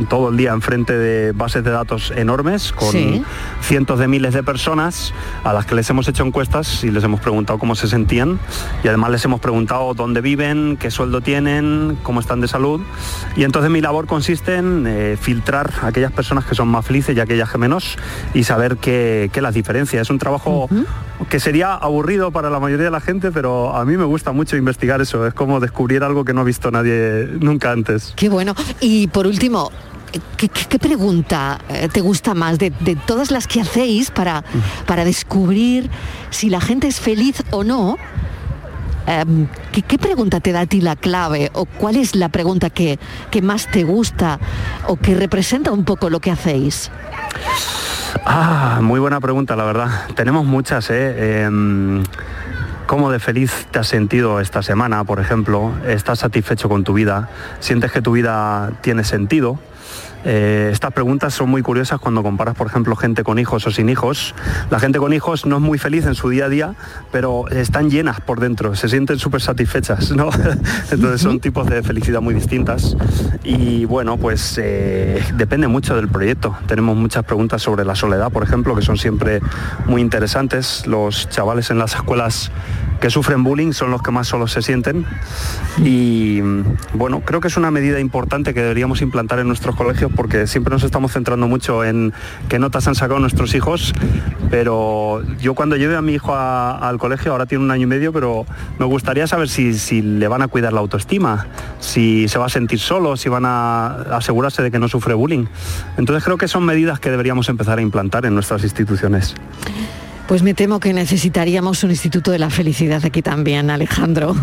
[0.10, 3.24] todo el día enfrente de bases de datos enormes con Sí.
[3.62, 7.20] cientos de miles de personas a las que les hemos hecho encuestas y les hemos
[7.22, 8.40] preguntado cómo se sentían
[8.84, 12.82] y además les hemos preguntado dónde viven, qué sueldo tienen, cómo están de salud.
[13.36, 17.16] Y entonces mi labor consiste en eh, filtrar a aquellas personas que son más felices
[17.16, 17.98] y aquellas que menos
[18.34, 20.02] y saber qué, qué las diferencia.
[20.02, 20.70] Es un trabajo
[21.30, 24.58] que sería aburrido para la mayoría de la gente, pero a mí me gusta mucho
[24.58, 25.26] investigar eso.
[25.28, 28.14] Es como descubrir algo que no ha visto nadie nunca antes.
[28.16, 28.56] Qué bueno.
[28.80, 29.72] Y por último,
[30.38, 34.44] ¿qué, pregunta eh, te gusta más de, de todas las que hacéis para,
[34.86, 35.90] para descubrir
[36.30, 37.98] si la gente es feliz o no?
[39.08, 41.50] Em, ¿qué, qué pregunta te da a ti la clave?
[41.54, 44.40] ¿O cuál es la pregunta que, que más te gusta
[44.88, 46.92] o que representa un poco lo que hacéis?
[48.26, 49.90] Ah, muy buena pregunta, la verdad.
[50.16, 51.44] Tenemos muchas, ¿eh?
[51.44, 52.04] Em,
[52.92, 55.72] ¿Cómo de feliz te has sentido esta semana, por ejemplo?
[55.88, 57.30] ¿Estás satisfecho con tu vida?
[57.62, 59.58] ¿Sientes que tu vida tiene sentido?
[60.24, 63.90] Eh, estas preguntas son muy curiosas cuando comparas, por ejemplo, gente con hijos o sin
[63.90, 64.36] hijos.
[64.70, 66.76] La gente con hijos no es muy feliz en su día a día,
[67.12, 70.12] pero están llenas por dentro, se sienten súper satisfechas.
[70.92, 72.96] Entonces son tipos de felicidad muy distintas.
[73.44, 76.56] Y bueno, pues eh, depende mucho del proyecto.
[76.68, 79.42] Tenemos muchas preguntas sobre la soledad, por ejemplo, que son siempre
[79.86, 80.86] muy interesantes.
[80.88, 82.52] Los chavales en las escuelas
[83.02, 85.06] que sufren bullying son los que más solos se sienten.
[85.84, 90.11] Y mm, bueno, creo que es una medida importante que deberíamos implantar en nuestros colegios
[90.16, 92.14] porque siempre nos estamos centrando mucho en
[92.50, 93.94] qué notas han sacado nuestros hijos,
[94.50, 98.14] pero yo cuando lleve a mi hijo al colegio, ahora tiene un año y medio,
[98.14, 98.46] pero
[98.80, 101.48] me gustaría saber si le van a cuidar la autoestima,
[101.80, 105.46] si se va a sentir solo, si van a asegurarse de que no sufre bullying.
[105.98, 109.36] Entonces creo que son medidas que deberíamos empezar a implantar en nuestras instituciones.
[110.32, 114.34] Pues me temo que necesitaríamos un Instituto de la Felicidad aquí también, Alejandro.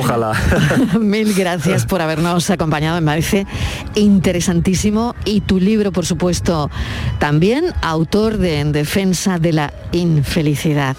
[0.00, 0.32] Ojalá.
[1.00, 3.46] Mil gracias por habernos acompañado, me parece
[3.94, 5.14] interesantísimo.
[5.26, 6.70] Y tu libro, por supuesto,
[7.18, 10.96] también, autor de En Defensa de la Infelicidad.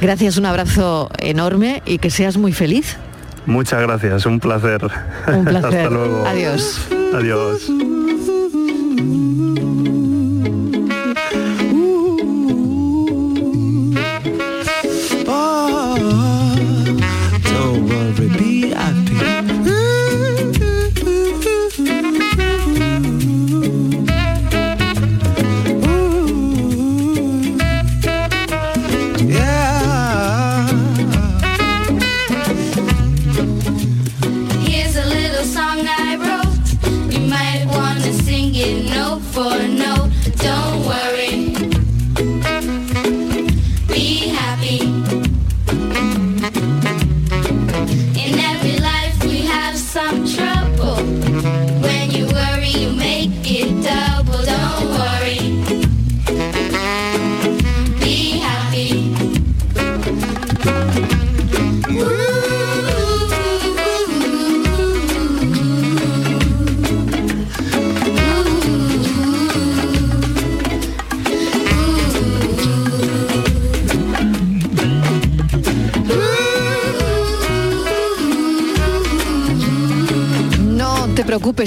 [0.00, 2.96] Gracias, un abrazo enorme y que seas muy feliz.
[3.46, 4.90] Muchas gracias, un placer.
[5.28, 5.82] Un placer.
[5.82, 6.26] Hasta luego.
[6.26, 6.80] Adiós.
[7.14, 7.70] Adiós.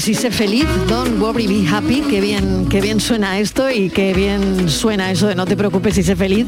[0.08, 4.14] Y sé feliz, don't worry, be happy, qué bien, qué bien suena esto y qué
[4.14, 6.46] bien suena eso de no te preocupes y sé feliz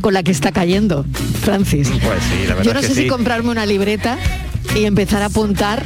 [0.00, 1.04] con la que está cayendo,
[1.42, 1.88] Francis.
[1.88, 4.16] Pues sí, la verdad Yo no es sé si comprarme una libreta
[4.76, 5.82] y empezar a apuntar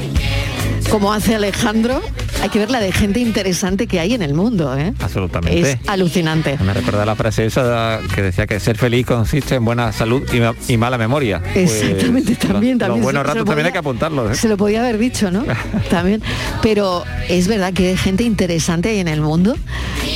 [0.90, 2.02] como hace Alejandro.
[2.44, 4.92] Hay que ver la de gente interesante que hay en el mundo, ¿eh?
[5.00, 5.60] Absolutamente.
[5.72, 6.58] Es alucinante.
[6.58, 10.40] Me recuerda la frase esa que decía que ser feliz consiste en buena salud y,
[10.40, 11.40] ma- y mala memoria.
[11.54, 12.98] Pues, Exactamente, también, también.
[13.00, 14.30] Los buenos ratos también hay que apuntarlos.
[14.32, 14.34] ¿eh?
[14.34, 15.46] Se lo podía haber dicho, ¿no?
[15.88, 16.20] También.
[16.60, 19.56] Pero es verdad que hay gente interesante ahí en el mundo.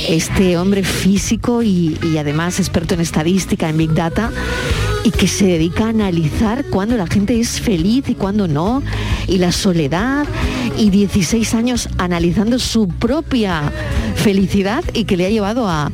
[0.07, 4.31] Este hombre físico y, y además experto en estadística, en Big Data,
[5.03, 8.83] y que se dedica a analizar cuándo la gente es feliz y cuándo no,
[9.27, 10.27] y la soledad,
[10.77, 13.71] y 16 años analizando su propia
[14.15, 15.91] felicidad y que le ha llevado a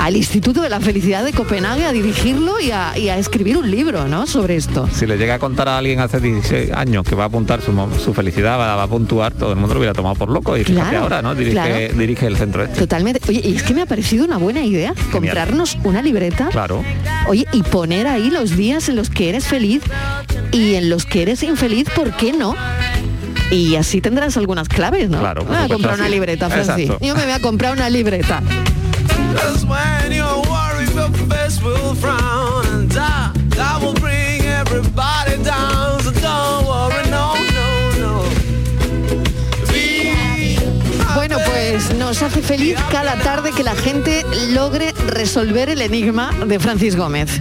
[0.00, 3.70] al Instituto de la Felicidad de Copenhague a dirigirlo y a, y a escribir un
[3.70, 4.26] libro, ¿no?
[4.26, 4.88] Sobre esto.
[4.90, 8.14] Si le llega a contar a alguien hace 16 años que va a apuntar su,
[8.14, 10.56] felicidad, va, va a puntuar, todo el mundo lo hubiera tomado por loco.
[10.56, 11.34] Y Claro, ahora, ¿no?
[11.34, 11.98] Dirige, claro.
[11.98, 12.78] dirige el centro este.
[12.78, 13.20] Totalmente.
[13.28, 16.48] Oye, y es que me ha parecido una buena idea comprarnos una libreta.
[16.50, 16.82] Claro.
[17.28, 19.82] Oye, y poner ahí los días en los que eres feliz
[20.50, 22.56] y en los que eres infeliz, ¿por qué no?
[23.50, 25.18] Y así tendrás algunas claves, ¿no?
[25.18, 26.84] Claro, Me voy a supuesto, comprar una libreta, Francis.
[26.86, 27.04] Exacto.
[27.04, 28.42] Yo me voy a comprar una libreta.
[41.14, 46.58] Bueno, pues nos hace feliz cada tarde que la gente logre resolver el enigma de
[46.58, 47.40] Francis Gómez.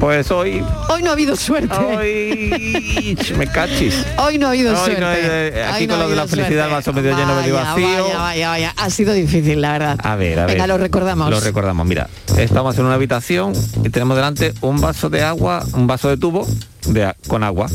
[0.00, 1.74] Pues hoy, Hoy no ha habido suerte.
[1.74, 4.04] hoy me cachis.
[4.18, 5.00] Hoy no ha habido Hoy suerte.
[5.00, 8.04] no aquí Hoy no con ha lo de la felicidad, vaso medio lleno, medio vacío.
[8.04, 8.74] Vaya, vaya, vaya.
[8.76, 9.98] Ha sido difícil, la verdad.
[10.02, 10.54] A ver, a ver.
[10.56, 11.30] Venga, lo recordamos.
[11.30, 11.86] Lo recordamos.
[11.86, 13.52] Mira, estamos en una habitación
[13.82, 16.46] y tenemos delante un vaso de agua, un vaso de tubo
[16.86, 17.68] de, con agua.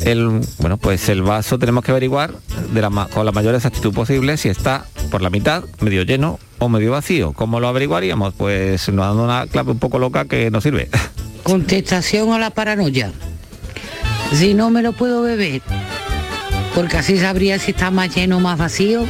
[0.00, 2.32] El, bueno, pues el vaso tenemos que averiguar
[2.72, 6.68] de la, con la mayor exactitud posible si está por la mitad, medio lleno o
[6.68, 7.32] medio vacío.
[7.32, 8.34] ¿Cómo lo averiguaríamos?
[8.34, 10.88] Pues nos dando una clave un poco loca que nos sirve.
[11.44, 13.12] Contestación a la paranoia.
[14.32, 15.60] Si no me lo puedo beber,
[16.74, 19.04] porque así sabría si está más lleno o más vacío,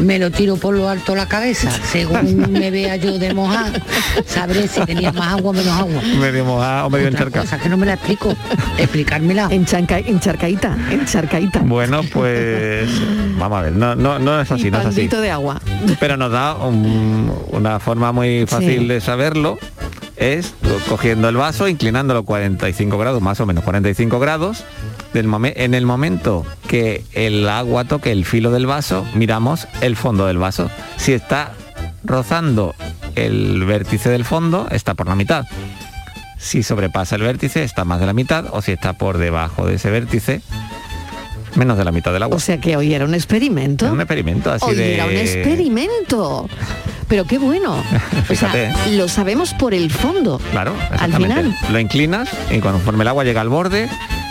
[0.00, 1.70] me lo tiro por lo alto la cabeza.
[1.90, 3.80] Según me vea yo de mojar,
[4.26, 6.02] sabré si tenía más agua o menos agua.
[6.20, 8.34] medio mojado o medio cosa que no me la explico.
[8.76, 9.46] Explicármela.
[9.50, 11.60] Enchanca, encharcaíta, encharcaíta.
[11.60, 12.88] Bueno, pues
[13.38, 15.06] vamos a ver, no, no, no es así, y no es así.
[15.06, 15.62] de agua.
[16.00, 18.86] Pero nos da un- una forma muy fácil Sí.
[18.88, 19.56] de saberlo.
[20.16, 20.54] Es
[20.88, 24.64] cogiendo el vaso, inclinándolo 45 grados, más o menos 45 grados.
[25.12, 30.26] Del en el momento que el agua toque el filo del vaso, miramos el fondo
[30.26, 30.70] del vaso.
[30.96, 31.52] Si está
[32.04, 32.74] rozando
[33.14, 35.46] el vértice del fondo, está por la mitad.
[36.38, 38.46] Si sobrepasa el vértice, está más de la mitad.
[38.50, 40.42] O si está por debajo de ese vértice,
[41.56, 42.36] menos de la mitad del agua.
[42.36, 43.90] O sea que hoy era un experimento.
[43.90, 44.94] un experimento así Hoy de...
[44.94, 46.48] era un experimento.
[47.08, 47.74] Pero qué bueno.
[48.30, 48.72] O sea, Fíjate.
[48.96, 50.40] lo sabemos por el fondo.
[50.50, 51.54] Claro, Al final.
[51.70, 53.88] Lo inclinas y conforme el agua llega al borde,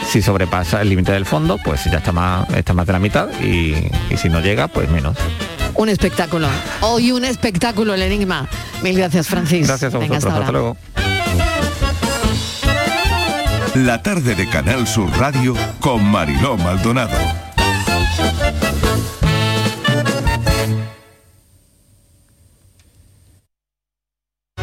[0.09, 3.27] si sobrepasa el límite del fondo, pues ya está más, está más de la mitad
[3.41, 3.75] y,
[4.09, 5.15] y si no llega, pues menos.
[5.75, 6.47] Un espectáculo.
[6.81, 8.47] Hoy un espectáculo el enigma.
[8.81, 9.67] Mil gracias, Francis.
[9.67, 10.39] Gracias a Venga, vosotros.
[10.39, 10.77] hasta luego.
[13.75, 17.17] La tarde de Canal Sur Radio con Mariló Maldonado.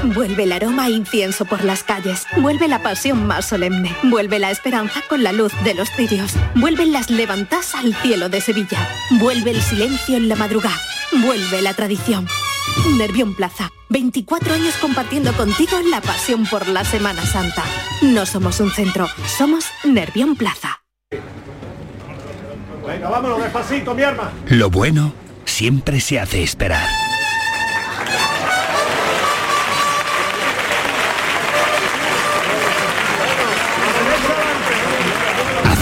[0.03, 2.27] Vuelve el aroma a incienso por las calles.
[2.39, 3.95] Vuelve la pasión más solemne.
[4.05, 6.33] Vuelve la esperanza con la luz de los cirios.
[6.55, 8.79] Vuelven las levantas al cielo de Sevilla.
[9.19, 10.81] Vuelve el silencio en la madrugada.
[11.13, 12.27] Vuelve la tradición.
[12.97, 13.71] Nervión Plaza.
[13.91, 17.65] 24 años compartiendo contigo la pasión por la Semana Santa.
[18.01, 20.83] No somos un centro, somos Nervión Plaza.
[22.87, 24.33] Venga, vámonos, despacito, mi arma.
[24.47, 25.13] Lo bueno
[25.45, 26.89] siempre se hace esperar.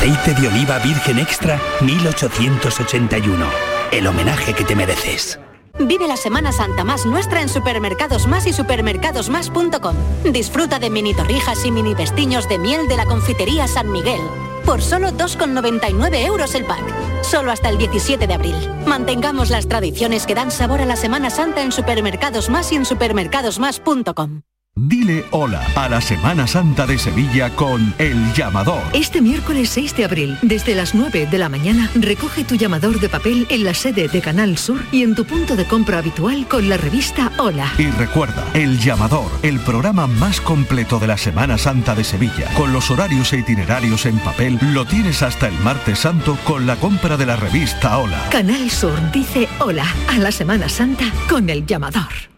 [0.09, 3.47] Aceite de oliva virgen extra 1881.
[3.93, 5.39] El homenaje que te mereces.
[5.79, 9.97] Vive la Semana Santa más nuestra en Supermercados Más y supermercadosmás.com.
[10.33, 14.21] Disfruta de mini torrijas y mini vestiños de miel de la confitería San Miguel.
[14.65, 16.83] Por solo 2,99 euros el pack.
[17.23, 18.57] Solo hasta el 17 de abril.
[18.87, 22.87] Mantengamos las tradiciones que dan sabor a la Semana Santa en Supermercados Más y en
[22.87, 24.41] supermercadosmás.com.
[24.81, 28.81] Dile hola a la Semana Santa de Sevilla con El Llamador.
[28.93, 33.09] Este miércoles 6 de abril, desde las 9 de la mañana, recoge tu llamador de
[33.09, 36.69] papel en la sede de Canal Sur y en tu punto de compra habitual con
[36.69, 37.73] la revista Hola.
[37.77, 42.73] Y recuerda, El Llamador, el programa más completo de la Semana Santa de Sevilla, con
[42.73, 47.17] los horarios e itinerarios en papel, lo tienes hasta el martes santo con la compra
[47.17, 48.29] de la revista Hola.
[48.31, 52.38] Canal Sur dice hola a la Semana Santa con el llamador.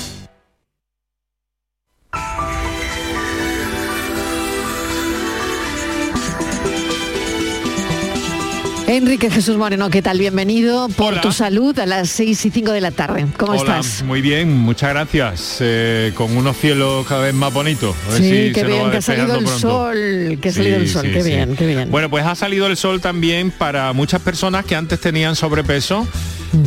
[8.91, 10.19] Enrique Jesús Moreno, ¿qué tal?
[10.19, 13.25] Bienvenido por tu salud a las 6 y 5 de la tarde.
[13.37, 14.03] ¿Cómo Hola, estás?
[14.03, 15.57] Muy bien, muchas gracias.
[15.61, 17.95] Eh, con unos cielos cada vez más bonitos.
[18.09, 19.59] Sí, si qué bien, que ha salido el pronto.
[19.59, 21.29] sol, que ha salido Sí, el sol, sí, qué sí.
[21.29, 21.89] bien, qué bien.
[21.89, 26.05] Bueno, pues ha salido el sol también para muchas personas que antes tenían sobrepeso,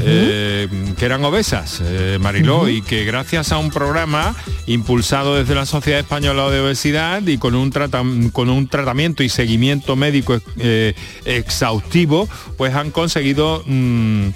[0.00, 0.68] eh,
[0.98, 4.34] que eran obesas, eh, Mariló, y que gracias a un programa
[4.66, 7.70] impulsado desde la Sociedad Española de Obesidad y con un,
[8.32, 13.62] con un tratamiento y seguimiento médico eh, exhaustivo, pues han conseguido...
[13.66, 14.28] mm,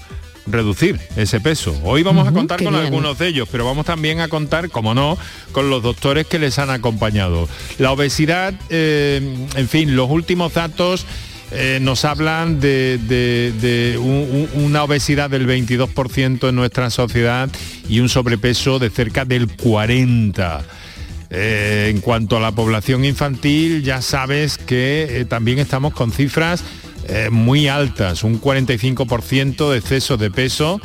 [0.51, 1.78] reducir ese peso.
[1.84, 2.86] Hoy vamos a contar con bien.
[2.86, 5.18] algunos de ellos, pero vamos también a contar, como no,
[5.53, 7.49] con los doctores que les han acompañado.
[7.78, 11.07] La obesidad, eh, en fin, los últimos datos
[11.51, 17.49] eh, nos hablan de, de- de un- un- una obesidad del 22% en nuestra sociedad
[17.88, 20.62] y un sobrepeso de cerca del 40%.
[21.30, 26.62] Eh, en cuanto a la población infantil, ya sabes que eh, también estamos con cifras
[27.30, 30.78] muy altas, un 45% de exceso de peso.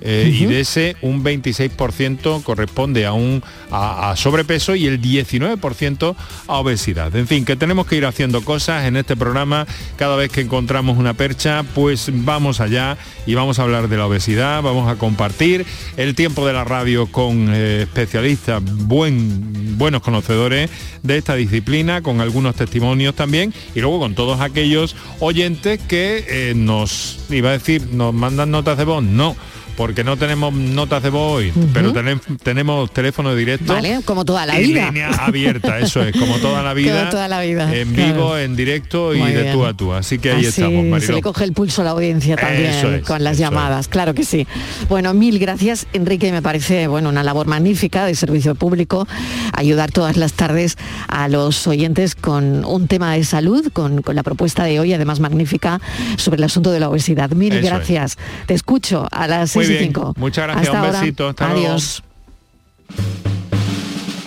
[0.00, 6.16] Eh, Y de ese un 26% corresponde a un a, a sobrepeso y el 19%
[6.46, 7.14] a obesidad.
[7.16, 9.66] En fin, que tenemos que ir haciendo cosas en este programa.
[9.96, 12.96] Cada vez que encontramos una percha, pues vamos allá
[13.26, 15.64] y vamos a hablar de la obesidad, vamos a compartir
[15.96, 20.70] el tiempo de la radio con eh, especialistas, buen, buenos conocedores
[21.02, 26.54] de esta disciplina, con algunos testimonios también, y luego con todos aquellos oyentes que eh,
[26.54, 29.36] nos, iba a decir, nos mandan notas de voz, no.
[29.80, 33.72] Porque no tenemos notas de voz hoy, pero tenem- tenemos teléfono directo.
[33.72, 34.88] Vale, como toda la vida.
[34.90, 36.98] línea abierta, eso es, como toda la vida.
[36.98, 38.12] Como toda la vida, En claro.
[38.14, 39.54] vivo, en directo y Muy de bien.
[39.54, 39.94] tú a tú.
[39.94, 43.06] Así que ahí Así estamos, se le coge el pulso a la audiencia también es,
[43.06, 44.46] con las llamadas, claro que sí.
[44.90, 49.08] Bueno, mil gracias, Enrique, me parece bueno una labor magnífica de servicio público,
[49.54, 50.76] ayudar todas las tardes
[51.08, 55.20] a los oyentes con un tema de salud, con, con la propuesta de hoy, además
[55.20, 55.80] magnífica,
[56.18, 57.30] sobre el asunto de la obesidad.
[57.30, 57.64] Mil Eso es.
[57.64, 58.18] gracias.
[58.44, 60.14] Te escucho a las Muy 6 y bien, 5.
[60.16, 61.00] muchas gracias, Hasta un ahora.
[61.00, 61.76] besito, hasta luego.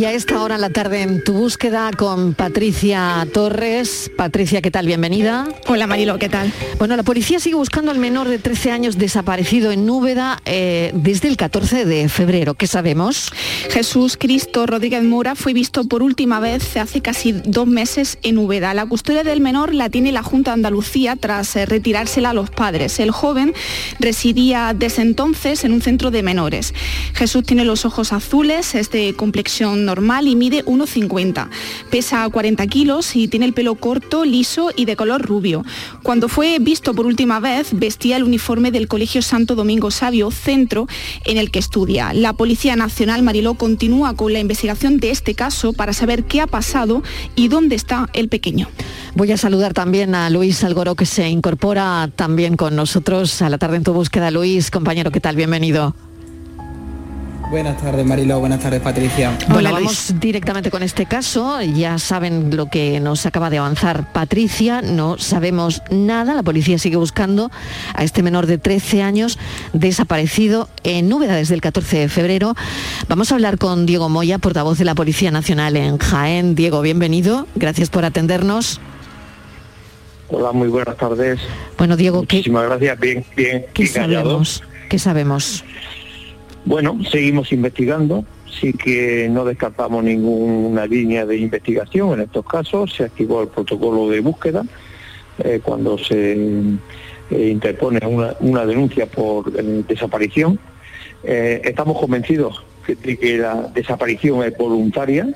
[0.00, 4.10] Y a esta hora en la tarde en tu búsqueda con Patricia Torres.
[4.16, 4.86] Patricia, ¿qué tal?
[4.86, 5.46] Bienvenida.
[5.66, 6.50] Hola Marilo, ¿qué tal?
[6.78, 11.28] Bueno, la policía sigue buscando al menor de 13 años desaparecido en Núbeda eh, desde
[11.28, 12.54] el 14 de febrero.
[12.54, 13.30] ¿Qué sabemos?
[13.68, 18.72] Jesús Cristo Rodríguez Mora fue visto por última vez hace casi dos meses en Úbeda.
[18.72, 22.48] La custodia del menor la tiene la Junta de Andalucía tras eh, retirársela a los
[22.48, 23.00] padres.
[23.00, 23.52] El joven
[23.98, 26.72] residía desde entonces en un centro de menores.
[27.12, 31.48] Jesús tiene los ojos azules, es de complexión normal y mide 1,50.
[31.90, 35.64] Pesa 40 kilos y tiene el pelo corto, liso y de color rubio.
[36.04, 40.86] Cuando fue visto por última vez, vestía el uniforme del Colegio Santo Domingo Sabio, centro
[41.24, 42.12] en el que estudia.
[42.12, 46.46] La Policía Nacional Mariló continúa con la investigación de este caso para saber qué ha
[46.46, 47.02] pasado
[47.34, 48.68] y dónde está el pequeño.
[49.16, 53.58] Voy a saludar también a Luis Algoró que se incorpora también con nosotros a la
[53.58, 54.30] tarde en tu búsqueda.
[54.30, 55.34] Luis, compañero, ¿qué tal?
[55.34, 56.09] Bienvenido.
[57.50, 59.36] Buenas tardes Mariló, buenas tardes Patricia.
[59.48, 61.60] Bueno, vamos directamente con este caso.
[61.60, 64.82] Ya saben lo que nos acaba de avanzar Patricia.
[64.82, 66.34] No sabemos nada.
[66.34, 67.50] La policía sigue buscando
[67.92, 69.36] a este menor de 13 años
[69.72, 72.54] desaparecido en Úbeda desde el 14 de febrero.
[73.08, 76.54] Vamos a hablar con Diego Moya, portavoz de la Policía Nacional en Jaén.
[76.54, 77.48] Diego, bienvenido.
[77.56, 78.80] Gracias por atendernos.
[80.28, 81.40] Hola, muy buenas tardes.
[81.76, 83.00] Bueno, Diego, ¿qué, Muchísimas gracias.
[83.00, 84.62] Bien, bien, qué bien sabemos?
[84.88, 85.64] ¿Qué sabemos?
[86.64, 88.24] Bueno, seguimos investigando.
[88.60, 92.92] Sí que no descartamos ninguna línea de investigación en estos casos.
[92.94, 94.64] Se activó el protocolo de búsqueda
[95.42, 96.32] eh, cuando se
[97.30, 98.00] eh, interpone
[98.40, 100.58] una, denuncia por eh, desaparición.
[101.22, 105.28] Estamos convencidos que- de que la desaparición es voluntaria.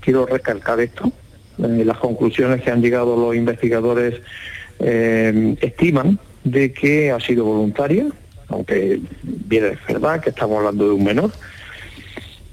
[0.00, 1.12] Quiero recalcar esto.
[1.58, 4.20] Las conclusiones que han llegado los investigadores
[4.78, 8.06] estiman de que ha sido voluntaria,
[8.50, 11.32] aunque bien es verdad que estamos hablando de un menor,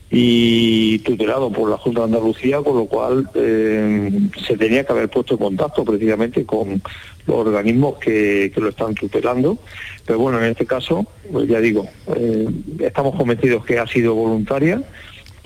[0.10, 4.10] y tutelado por la Junta de Andalucía, con lo cual eh,
[4.46, 6.82] se tenía que haber puesto en contacto precisamente con
[7.26, 9.58] los organismos que, lo están tutelando.
[10.06, 12.48] Pero bueno, en este caso, pues ya digo, eh,
[12.80, 14.82] estamos convencidos que ha sido voluntaria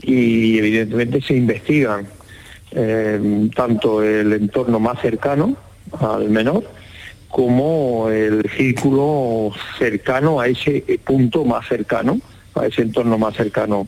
[0.03, 2.07] y evidentemente se investigan
[2.71, 5.57] eh, tanto el entorno más cercano
[5.99, 6.63] al menor
[7.31, 12.19] como el círculo cercano a ese punto más cercano,
[12.55, 13.87] a ese entorno más cercano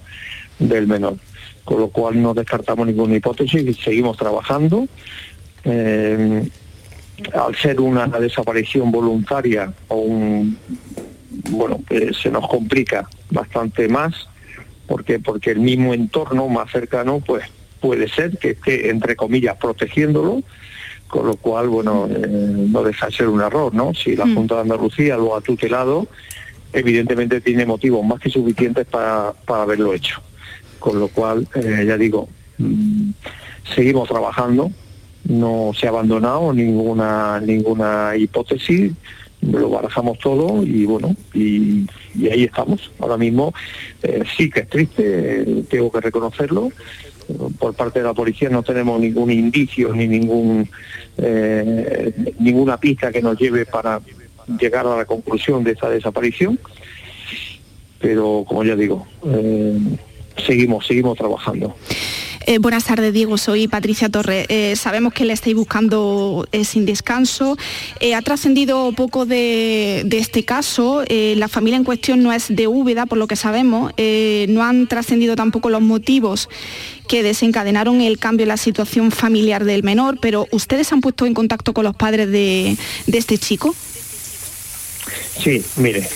[0.60, 1.18] del menor.
[1.64, 4.88] Con lo cual no descartamos ninguna hipótesis y seguimos trabajando.
[5.64, 6.50] Eh,
[7.34, 10.58] al ser una desaparición voluntaria o un
[11.50, 14.28] bueno eh, se nos complica bastante más
[14.88, 17.46] porque porque el mismo entorno más cercano pues
[17.80, 20.44] puede ser que esté entre comillas protegiéndolo
[21.14, 24.56] con lo cual bueno eh, no deja de ser un error no si la Junta
[24.56, 26.08] de Andalucía lo ha tutelado
[26.74, 30.20] evidentemente tiene motivos más que suficientes para, para haberlo hecho.
[30.80, 33.12] Con lo cual eh, ya digo mm,
[33.76, 34.72] seguimos trabajando
[35.26, 38.92] no se ha abandonado ninguna ninguna hipótesis
[39.42, 41.86] lo barajamos todo y bueno y,
[42.16, 42.90] y ahí estamos.
[42.98, 43.54] Ahora mismo
[44.02, 46.72] eh, sí que es triste tengo que reconocerlo
[47.60, 50.70] por parte de la policía no tenemos ningún indicio ni ningún
[51.18, 54.02] eh, ninguna pista que nos lleve para
[54.60, 56.60] llegar a la conclusión de esta desaparición.
[58.00, 59.78] Pero como ya digo eh,
[60.46, 61.76] seguimos seguimos trabajando
[62.46, 63.38] Eh, buenas tardes, Diego.
[63.38, 64.46] Soy Patricia Torre.
[64.50, 67.58] Eh, sabemos que le estáis buscando eh, sin descanso.
[68.14, 71.04] Ha trascendido poco de, este caso.
[71.10, 73.94] La familia en cuestión no es de Úbeda, por lo que sabemos.
[74.50, 76.50] No han trascendido tampoco los motivos
[77.08, 81.34] que desencadenaron el cambio en la situación familiar del menor, pero ¿ustedes han puesto en
[81.34, 82.78] contacto con los padres de,
[83.08, 83.74] este chico?
[85.40, 86.08] Sí, mire,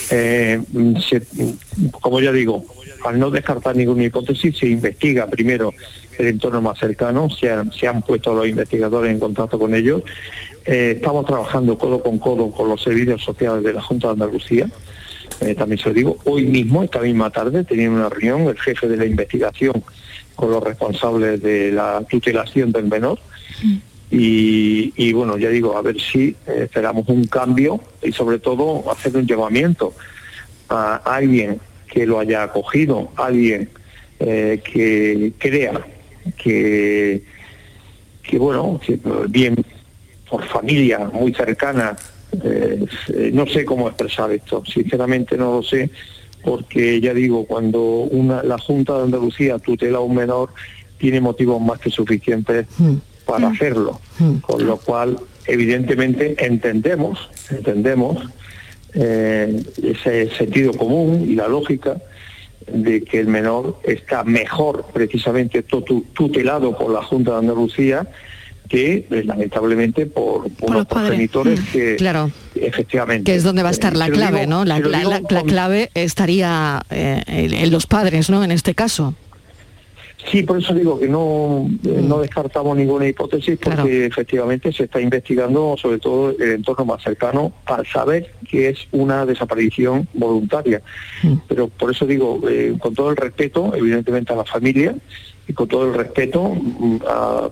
[2.02, 2.66] como ya digo,
[3.06, 5.74] al no descartar ninguna hipótesis, se investiga primero
[6.18, 10.04] el entorno más cercano, se han, se han puesto los investigadores en contacto con ellos.
[10.66, 14.70] Eh, estamos trabajando codo con codo con los servicios sociales de la Junta de Andalucía.
[15.42, 18.88] Eh, también se lo digo, hoy mismo, esta misma tarde, tenía una reunión el jefe
[18.88, 19.84] de la investigación
[20.36, 23.20] con los responsables de la tutelación del menor.
[24.10, 28.90] Y, y, bueno, ya digo, a ver si eh, esperamos un cambio y sobre todo
[28.92, 29.94] hacer un llamamiento
[30.70, 33.70] a alguien que lo haya acogido, alguien
[34.20, 35.86] eh, que crea
[36.38, 37.24] que,
[38.24, 39.56] que bueno, que, bien
[40.30, 41.96] por familia muy cercana,
[42.44, 42.86] eh,
[43.34, 45.90] no sé cómo expresar esto, sinceramente no lo sé,
[46.44, 50.50] porque ya digo, cuando una, la Junta de Andalucía tutela a un menor,
[50.98, 52.66] tiene motivos más que suficientes
[53.26, 54.02] para hacerlo,
[54.42, 58.26] con lo cual evidentemente entendemos, entendemos
[58.94, 61.98] eh, ese sentido común y la lógica
[62.72, 65.82] de que el menor está mejor precisamente tu-
[66.14, 68.08] tutelado por la Junta de Andalucía
[68.68, 72.30] que eh, lamentablemente por, por los progenitores que Claro.
[72.56, 74.66] efectivamente Que es donde va a estar eh, la lo clave, digo- ¿no?
[74.66, 78.44] La, la- clave estaría eh, en los padres, ¿no?
[78.44, 79.16] En este caso.
[80.32, 85.00] Sí, por eso digo que no, eh, no descartamos ninguna hipótesis porque efectivamente se está
[85.00, 90.82] investigando sobre todo el entorno más cercano para saber que es una desaparición voluntaria.
[91.48, 94.96] Pero por eso digo, eh, con todo el respeto, evidentemente a la familia
[95.48, 97.50] y con todo el respeto mm, a,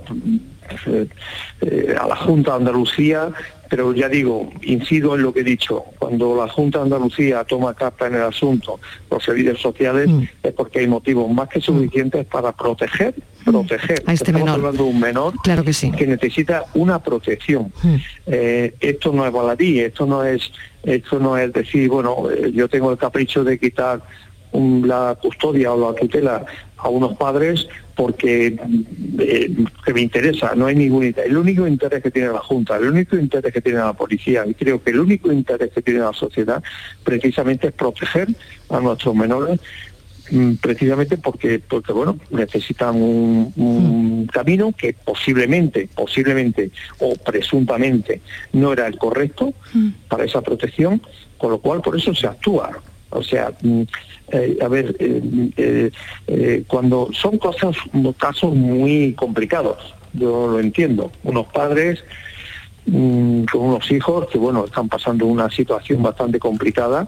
[1.62, 3.32] eh, a la Junta de Andalucía,
[3.70, 7.74] pero ya digo, incido en lo que he dicho, cuando la Junta de Andalucía toma
[7.74, 10.10] carta en el asunto, los servicios sociales,
[10.44, 14.04] es porque hay motivos más que suficientes para proteger, proteger.
[14.06, 14.56] A este Estamos menor.
[14.56, 15.92] hablando de un menor Claro que sí.
[15.92, 17.72] que necesita una protección.
[18.26, 20.52] Eh, esto no es baladí, esto no es,
[20.84, 24.02] esto no es decir, bueno, eh, yo tengo el capricho de quitar
[24.54, 26.46] la custodia o la tutela
[26.86, 28.56] a unos padres porque
[29.18, 31.32] eh, que me interesa, no hay ningún interés.
[31.32, 34.54] El único interés que tiene la Junta, el único interés que tiene la policía, y
[34.54, 36.62] creo que el único interés que tiene la sociedad
[37.04, 38.28] precisamente es proteger
[38.70, 39.60] a nuestros menores
[40.30, 46.70] mm, precisamente porque, porque bueno, necesitan un, un camino que posiblemente, posiblemente
[47.00, 48.22] o presuntamente
[48.54, 49.56] no era el correcto
[50.08, 51.02] para esa protección,
[51.40, 52.80] con lo cual por eso se actúa.
[53.16, 53.82] O sea, mm,
[54.32, 55.92] eh, a ver, eh,
[56.28, 57.76] eh, cuando son cosas,
[58.18, 61.12] casos muy complicados, yo lo entiendo.
[61.24, 62.04] Unos padres
[62.86, 67.08] mm, con unos hijos que, bueno, están pasando una situación bastante complicada,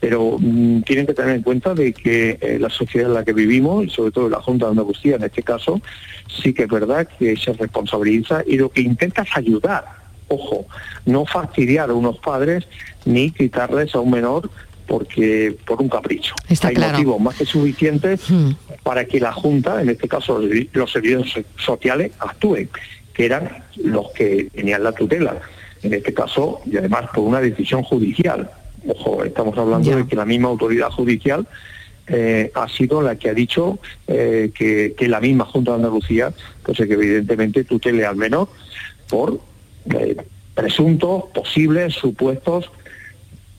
[0.00, 3.84] pero mm, tienen que tener en cuenta de que la sociedad en la que vivimos,
[3.84, 5.80] y sobre todo la Junta de Andalucía en este caso,
[6.28, 10.02] sí que es verdad que se responsabiliza y lo que intenta es ayudar.
[10.28, 10.66] Ojo,
[11.04, 12.66] no fastidiar a unos padres
[13.04, 14.50] ni quitarles a un menor
[14.92, 16.34] porque por un capricho.
[16.50, 16.92] Está Hay claro.
[16.92, 18.20] motivos más que suficientes
[18.82, 22.68] para que la Junta, en este caso los servi- los servicios sociales, actúen,
[23.14, 25.40] que eran los que tenían la tutela.
[25.82, 28.50] En este caso, y además por una decisión judicial.
[28.86, 31.46] Ojo, estamos hablando de que la misma autoridad judicial
[32.06, 33.78] eh, ha sido la que ha dicho
[34.08, 36.34] eh, que, que la misma Junta de Andalucía,
[36.64, 38.48] pues que evidentemente tutele al menor
[39.08, 39.40] por
[39.98, 40.16] eh,
[40.54, 42.70] presuntos, posibles, supuestos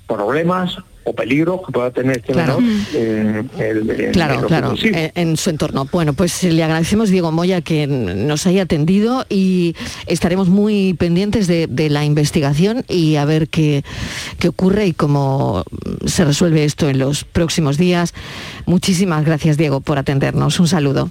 [0.05, 2.59] problemas o peligros que pueda tener este Claro.
[2.59, 4.77] menor eh, el- Claro, claro.
[4.77, 4.89] Sí.
[4.93, 5.87] en, en su entorno.
[5.91, 9.75] Bueno, pues le agradecemos, Diego Moya, que nos haya atendido y
[10.07, 13.83] estaremos muy pendientes de, de la investigación y a ver qué,
[14.39, 15.63] qué ocurre y cómo
[16.05, 18.13] se resuelve esto en los próximos días.
[18.65, 20.59] Muchísimas gracias, Diego, por atendernos.
[20.59, 21.09] Un saludo.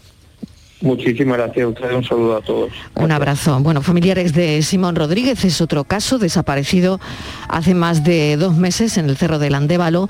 [0.83, 2.73] Muchísimas gracias a ustedes, un saludo a todos.
[2.97, 3.59] Un abrazo.
[3.61, 7.01] Bueno, familiares de Simón Rodríguez es otro caso desaparecido
[7.49, 10.09] hace más de dos meses en el Cerro del Andévalo.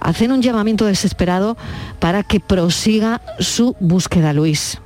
[0.00, 1.56] Hacen un llamamiento desesperado
[1.98, 4.78] para que prosiga su búsqueda, Luis.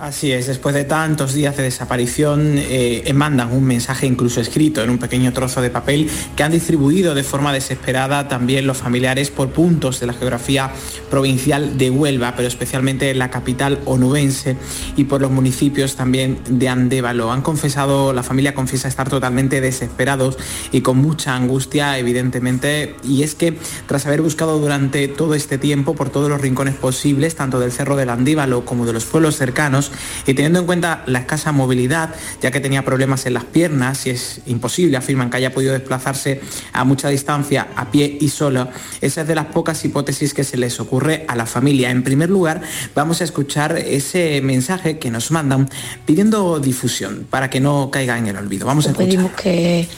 [0.00, 4.90] Así es, después de tantos días de desaparición, eh, mandan un mensaje incluso escrito en
[4.90, 9.50] un pequeño trozo de papel que han distribuido de forma desesperada también los familiares por
[9.50, 10.70] puntos de la geografía
[11.10, 14.56] provincial de Huelva, pero especialmente en la capital onubense
[14.96, 17.32] y por los municipios también de Andévalo.
[17.32, 20.38] Han confesado, la familia confiesa estar totalmente desesperados
[20.70, 25.96] y con mucha angustia, evidentemente, y es que tras haber buscado durante todo este tiempo
[25.96, 29.87] por todos los rincones posibles, tanto del Cerro del Andíbalo como de los pueblos cercanos,
[30.26, 34.10] y teniendo en cuenta la escasa movilidad, ya que tenía problemas en las piernas y
[34.10, 36.40] es imposible, afirman que haya podido desplazarse
[36.72, 38.68] a mucha distancia a pie y solo,
[39.00, 41.90] esa es de las pocas hipótesis que se les ocurre a la familia.
[41.90, 42.62] En primer lugar,
[42.94, 45.68] vamos a escuchar ese mensaje que nos mandan
[46.06, 48.66] pidiendo difusión para que no caiga en el olvido.
[48.66, 49.08] Vamos a escuchar.
[49.08, 49.88] pedimos que,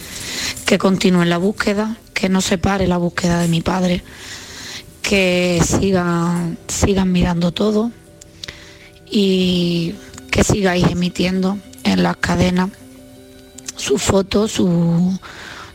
[0.67, 4.03] que continúen la búsqueda, que no se pare la búsqueda de mi padre,
[5.03, 7.91] que sigan, sigan mirando todo
[9.11, 9.95] y
[10.31, 12.71] que sigáis emitiendo en las cadenas
[13.77, 15.19] su foto, su,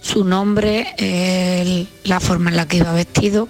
[0.02, 3.50] su nombre, la forma en la que iba vestido,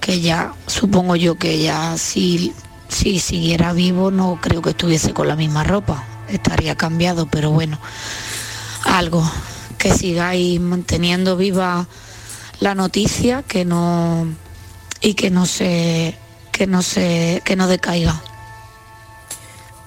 [0.00, 2.52] que ya supongo yo que ya si,
[2.88, 7.78] si siguiera vivo no creo que estuviese con la misma ropa, estaría cambiado, pero bueno,
[8.84, 9.28] algo,
[9.76, 11.86] que sigáis manteniendo viva
[12.60, 14.26] la noticia, que no
[15.00, 16.16] y que no se
[16.52, 18.22] que no se que no decaiga.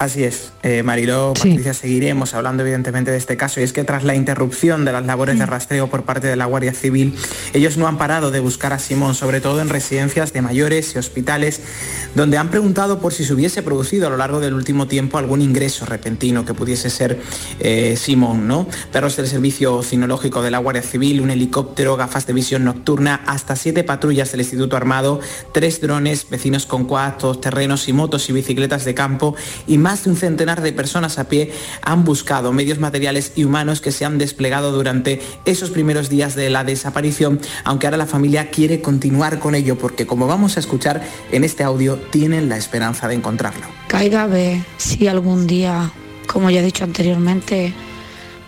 [0.02, 3.60] Así es, eh, Mariló, Patricia, seguiremos hablando evidentemente de este caso.
[3.60, 6.46] Y es que tras la interrupción de las labores de rastreo por parte de la
[6.46, 7.16] Guardia Civil,
[7.54, 10.98] ellos no han parado de buscar a Simón, sobre todo en residencias de mayores y
[10.98, 11.62] hospitales,
[12.16, 15.40] donde han preguntado por si se hubiese producido a lo largo del último tiempo algún
[15.40, 17.22] ingreso repentino que pudiese ser
[17.60, 18.68] eh, Simón, ¿no?
[18.92, 23.56] Perros del Servicio Cinológico de la Guardia Civil, un helicóptero, gafas de visión nocturna, hasta
[23.56, 25.20] siete patrullas del Instituto Armado,
[25.54, 29.36] tres drones, vecinos con cuartos, terrenos y motos y bicicletas de campo
[29.68, 33.82] y más de un centenar de personas a pie han buscado medios materiales y humanos
[33.82, 38.50] que se han desplegado durante esos primeros días de la desaparición, aunque ahora la familia
[38.50, 43.08] quiere continuar con ello porque como vamos a escuchar en este audio, tienen la esperanza
[43.08, 43.68] de encontrarlo.
[43.88, 45.92] Caiga a ver si algún día,
[46.28, 47.74] como ya he dicho anteriormente,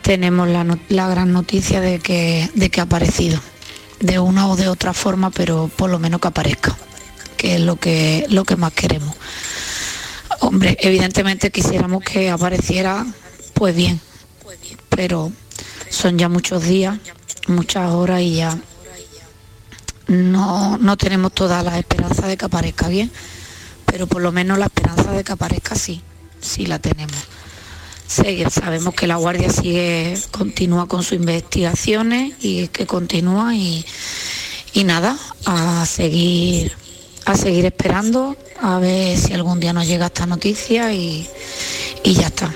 [0.01, 3.39] tenemos la gran noticia de que, de que ha aparecido,
[3.99, 6.75] de una o de otra forma, pero por lo menos que aparezca,
[7.37, 9.15] que es lo que, lo que más queremos.
[10.43, 13.05] Hombre, evidentemente quisiéramos que apareciera,
[13.53, 14.01] pues bien,
[14.89, 15.31] pero
[15.89, 16.99] son ya muchos días,
[17.47, 18.57] muchas horas y ya
[20.07, 23.09] no, no tenemos toda la esperanza de que aparezca bien,
[23.85, 26.01] pero por lo menos la esperanza de que aparezca sí,
[26.41, 27.15] sí la tenemos.
[28.05, 33.85] Sí, sabemos que la Guardia sigue, continúa con sus investigaciones y que continúa y,
[34.73, 36.75] y nada, a seguir,
[37.25, 41.27] a seguir esperando, a ver si algún día nos llega esta noticia y,
[42.03, 42.53] y ya está.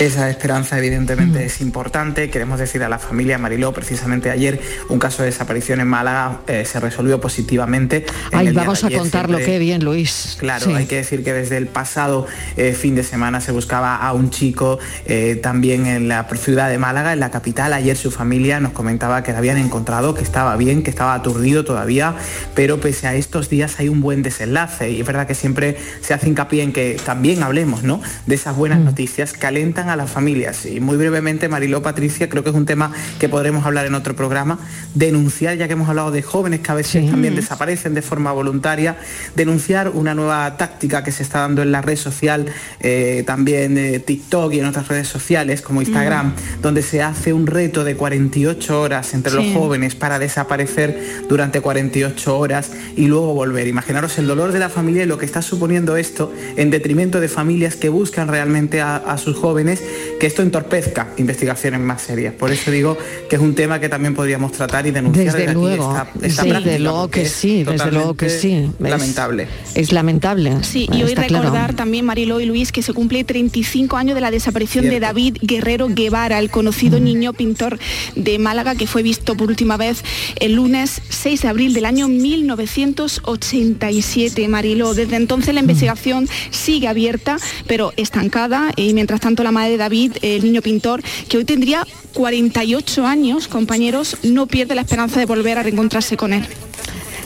[0.00, 2.30] Esa esperanza evidentemente es importante.
[2.30, 6.64] Queremos decir a la familia Mariló, precisamente ayer un caso de desaparición en Málaga eh,
[6.64, 8.06] se resolvió positivamente.
[8.32, 10.36] día vamos a ayer, contarlo, siempre- qué bien, Luis.
[10.40, 10.72] Claro, Sí.
[10.72, 12.26] hay que decir que desde el pasado
[12.56, 16.78] eh, fin de semana se buscaba a un chico eh, también en la ciudad de
[16.78, 17.74] Málaga, en la capital.
[17.74, 21.66] Ayer su familia nos comentaba que lo habían encontrado, que estaba bien, que estaba aturdido
[21.66, 22.14] todavía,
[22.54, 24.92] pero pese a estos días hay un buen desenlace.
[24.92, 28.00] Y es verdad que siempre se hace hincapié en que también hablemos ¿no?
[28.24, 28.84] de esas buenas Mm.
[28.86, 30.66] noticias que alentan a las familias.
[30.66, 34.14] Y muy brevemente, Mariló Patricia, creo que es un tema que podremos hablar en otro
[34.14, 34.58] programa.
[34.94, 38.96] Denunciar, ya que hemos hablado de jóvenes que a veces también desaparecen de forma voluntaria,
[39.36, 42.46] denunciar una nueva táctica que se está dando en la red social,
[42.80, 47.46] eh, también eh, TikTok y en otras redes sociales como Instagram, donde se hace un
[47.46, 53.66] reto de 48 horas entre los jóvenes para desaparecer durante 48 horas y luego volver.
[53.66, 57.28] Imaginaros el dolor de la familia y lo que está suponiendo esto en detrimento de
[57.28, 59.79] familias que buscan realmente a, a sus jóvenes,
[60.18, 62.34] que esto entorpezca investigaciones más serias.
[62.34, 65.50] Por eso digo que es un tema que también podríamos tratar y denunciar Desde desde
[65.52, 68.70] aquí luego, esta, esta sí, desde luego que sí, desde luego que sí.
[68.78, 69.48] Es- Lamentable.
[69.74, 70.56] Es lamentable.
[70.62, 71.38] Sí, y hoy claro.
[71.42, 75.00] recordar también, Mariló y Luis, que se cumple 35 años de la desaparición de.
[75.00, 77.04] David Guerrero Guevara, el conocido Mm.
[77.04, 77.78] niño pintor
[78.16, 80.02] de Málaga que fue visto por última vez
[80.36, 84.92] el lunes 6 de abril del año 1987, Mariló.
[84.94, 85.54] Desde entonces Mm.
[85.54, 90.62] la investigación sigue abierta, pero estancada, y mientras tanto la madre de David, el niño
[90.62, 96.16] pintor, que hoy tendría 48 años, compañeros, no pierde la esperanza de volver a reencontrarse
[96.16, 96.46] con él.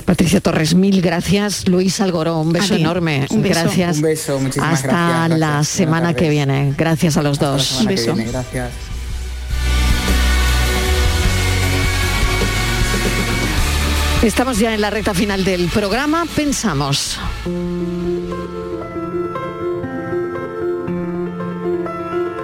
[0.05, 1.67] Patricia Torres, mil gracias.
[1.67, 3.27] Luis Algoró, un beso enorme.
[3.31, 3.61] un beso.
[3.61, 3.97] Gracias.
[3.97, 4.89] Un beso, muchísimas Hasta
[5.29, 6.75] gracias, la semana que viene.
[6.77, 7.87] Gracias a los Hasta dos.
[7.87, 8.25] viene.
[8.27, 8.71] Gracias.
[14.23, 16.27] Estamos ya en la recta final del programa.
[16.35, 17.19] Pensamos.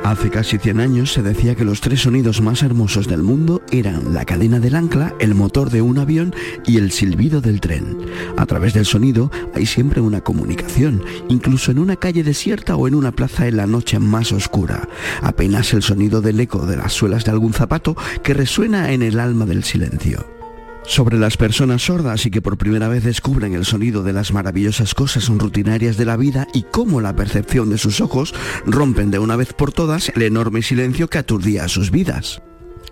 [0.03, 4.15] Hace casi 100 años se decía que los tres sonidos más hermosos del mundo eran
[4.15, 6.35] la cadena del ancla, el motor de un avión
[6.67, 7.99] y el silbido del tren.
[8.37, 12.95] A través del sonido hay siempre una comunicación, incluso en una calle desierta o en
[12.95, 14.89] una plaza en la noche más oscura.
[15.23, 19.21] Apenas el sonido del eco de las suelas de algún zapato que resuena en el
[19.21, 20.40] alma del silencio.
[20.85, 24.95] Sobre las personas sordas y que por primera vez descubren el sonido de las maravillosas
[24.95, 28.35] cosas rutinarias de la vida y cómo la percepción de sus ojos
[28.67, 32.43] rompen de una vez por todas el enorme silencio que aturdía a sus vidas.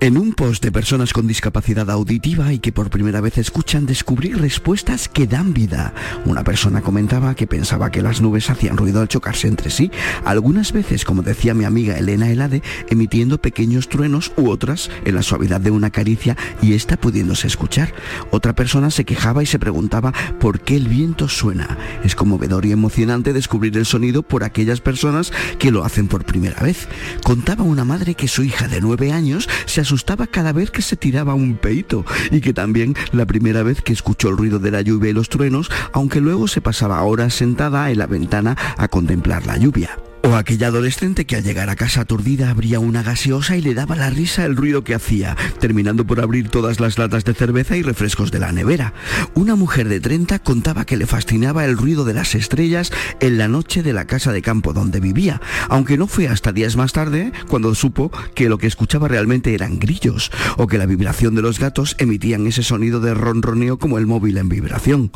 [0.01, 4.39] En un post de personas con discapacidad auditiva y que por primera vez escuchan descubrir
[4.41, 5.93] respuestas que dan vida.
[6.25, 9.91] Una persona comentaba que pensaba que las nubes hacían ruido al chocarse entre sí,
[10.25, 15.25] algunas veces, como decía mi amiga Elena Elade, emitiendo pequeños truenos u otras en la
[15.25, 17.93] suavidad de una caricia y esta pudiéndose escuchar.
[18.31, 21.77] Otra persona se quejaba y se preguntaba por qué el viento suena.
[22.05, 26.63] Es conmovedor y emocionante descubrir el sonido por aquellas personas que lo hacen por primera
[26.63, 26.87] vez.
[27.25, 30.97] Contaba una madre que su hija de nueve años se asustaba cada vez que se
[30.97, 34.82] tiraba un peito y que también la primera vez que escuchó el ruido de la
[34.82, 39.47] lluvia y los truenos, aunque luego se pasaba horas sentada en la ventana a contemplar
[39.47, 39.99] la lluvia.
[40.35, 44.09] Aquella adolescente que al llegar a casa aturdida abría una gaseosa y le daba la
[44.09, 48.31] risa el ruido que hacía, terminando por abrir todas las latas de cerveza y refrescos
[48.31, 48.95] de la nevera.
[49.35, 53.49] Una mujer de 30 contaba que le fascinaba el ruido de las estrellas en la
[53.49, 57.33] noche de la casa de campo donde vivía, aunque no fue hasta días más tarde
[57.49, 61.59] cuando supo que lo que escuchaba realmente eran grillos, o que la vibración de los
[61.59, 65.11] gatos emitían ese sonido de ronroneo como el móvil en vibración.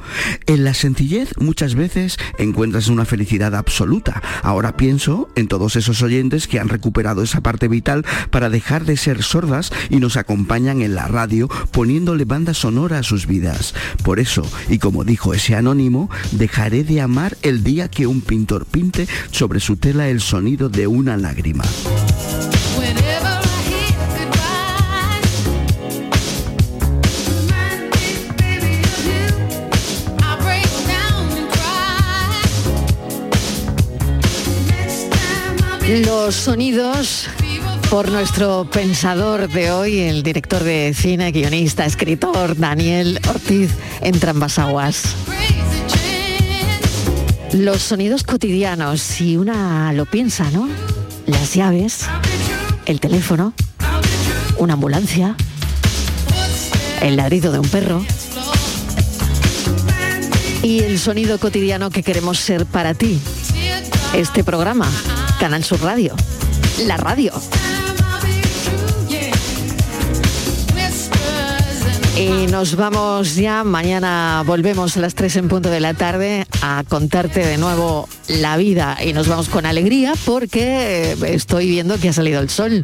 [0.46, 4.20] En la sencillez muchas veces encuentras una felicidad absoluta.
[4.42, 5.01] Ahora pienso
[5.34, 9.72] en todos esos oyentes que han recuperado esa parte vital para dejar de ser sordas
[9.90, 13.74] y nos acompañan en la radio poniéndole banda sonora a sus vidas.
[14.04, 18.64] Por eso, y como dijo ese anónimo, dejaré de amar el día que un pintor
[18.64, 21.64] pinte sobre su tela el sonido de una lágrima.
[35.88, 37.26] Los sonidos
[37.90, 43.70] por nuestro pensador de hoy, el director de cine, guionista, escritor Daniel Ortiz
[44.00, 45.16] en Trambas Aguas.
[47.52, 50.68] Los sonidos cotidianos, si una lo piensa, ¿no?
[51.26, 52.06] Las llaves,
[52.86, 53.52] el teléfono,
[54.58, 55.34] una ambulancia,
[57.00, 58.04] el ladrido de un perro
[60.62, 63.18] y el sonido cotidiano que queremos ser para ti.
[64.14, 64.88] Este programa,
[65.42, 66.14] Canal Sur Radio,
[66.86, 67.32] la radio.
[72.16, 76.84] Y nos vamos ya, mañana volvemos a las 3 en punto de la tarde a
[76.88, 82.12] contarte de nuevo la vida y nos vamos con alegría porque estoy viendo que ha
[82.12, 82.80] salido el sol.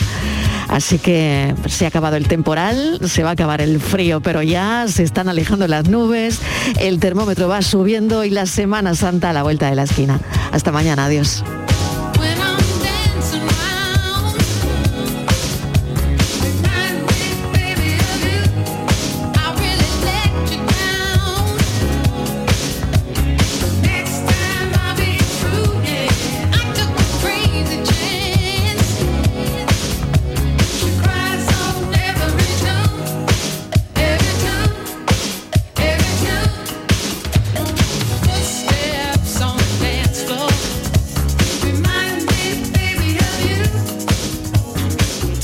[0.66, 4.86] Así que se ha acabado el temporal, se va a acabar el frío, pero ya
[4.88, 6.40] se están alejando las nubes,
[6.80, 10.18] el termómetro va subiendo y la Semana Santa a la vuelta de la esquina.
[10.50, 11.44] Hasta mañana, adiós.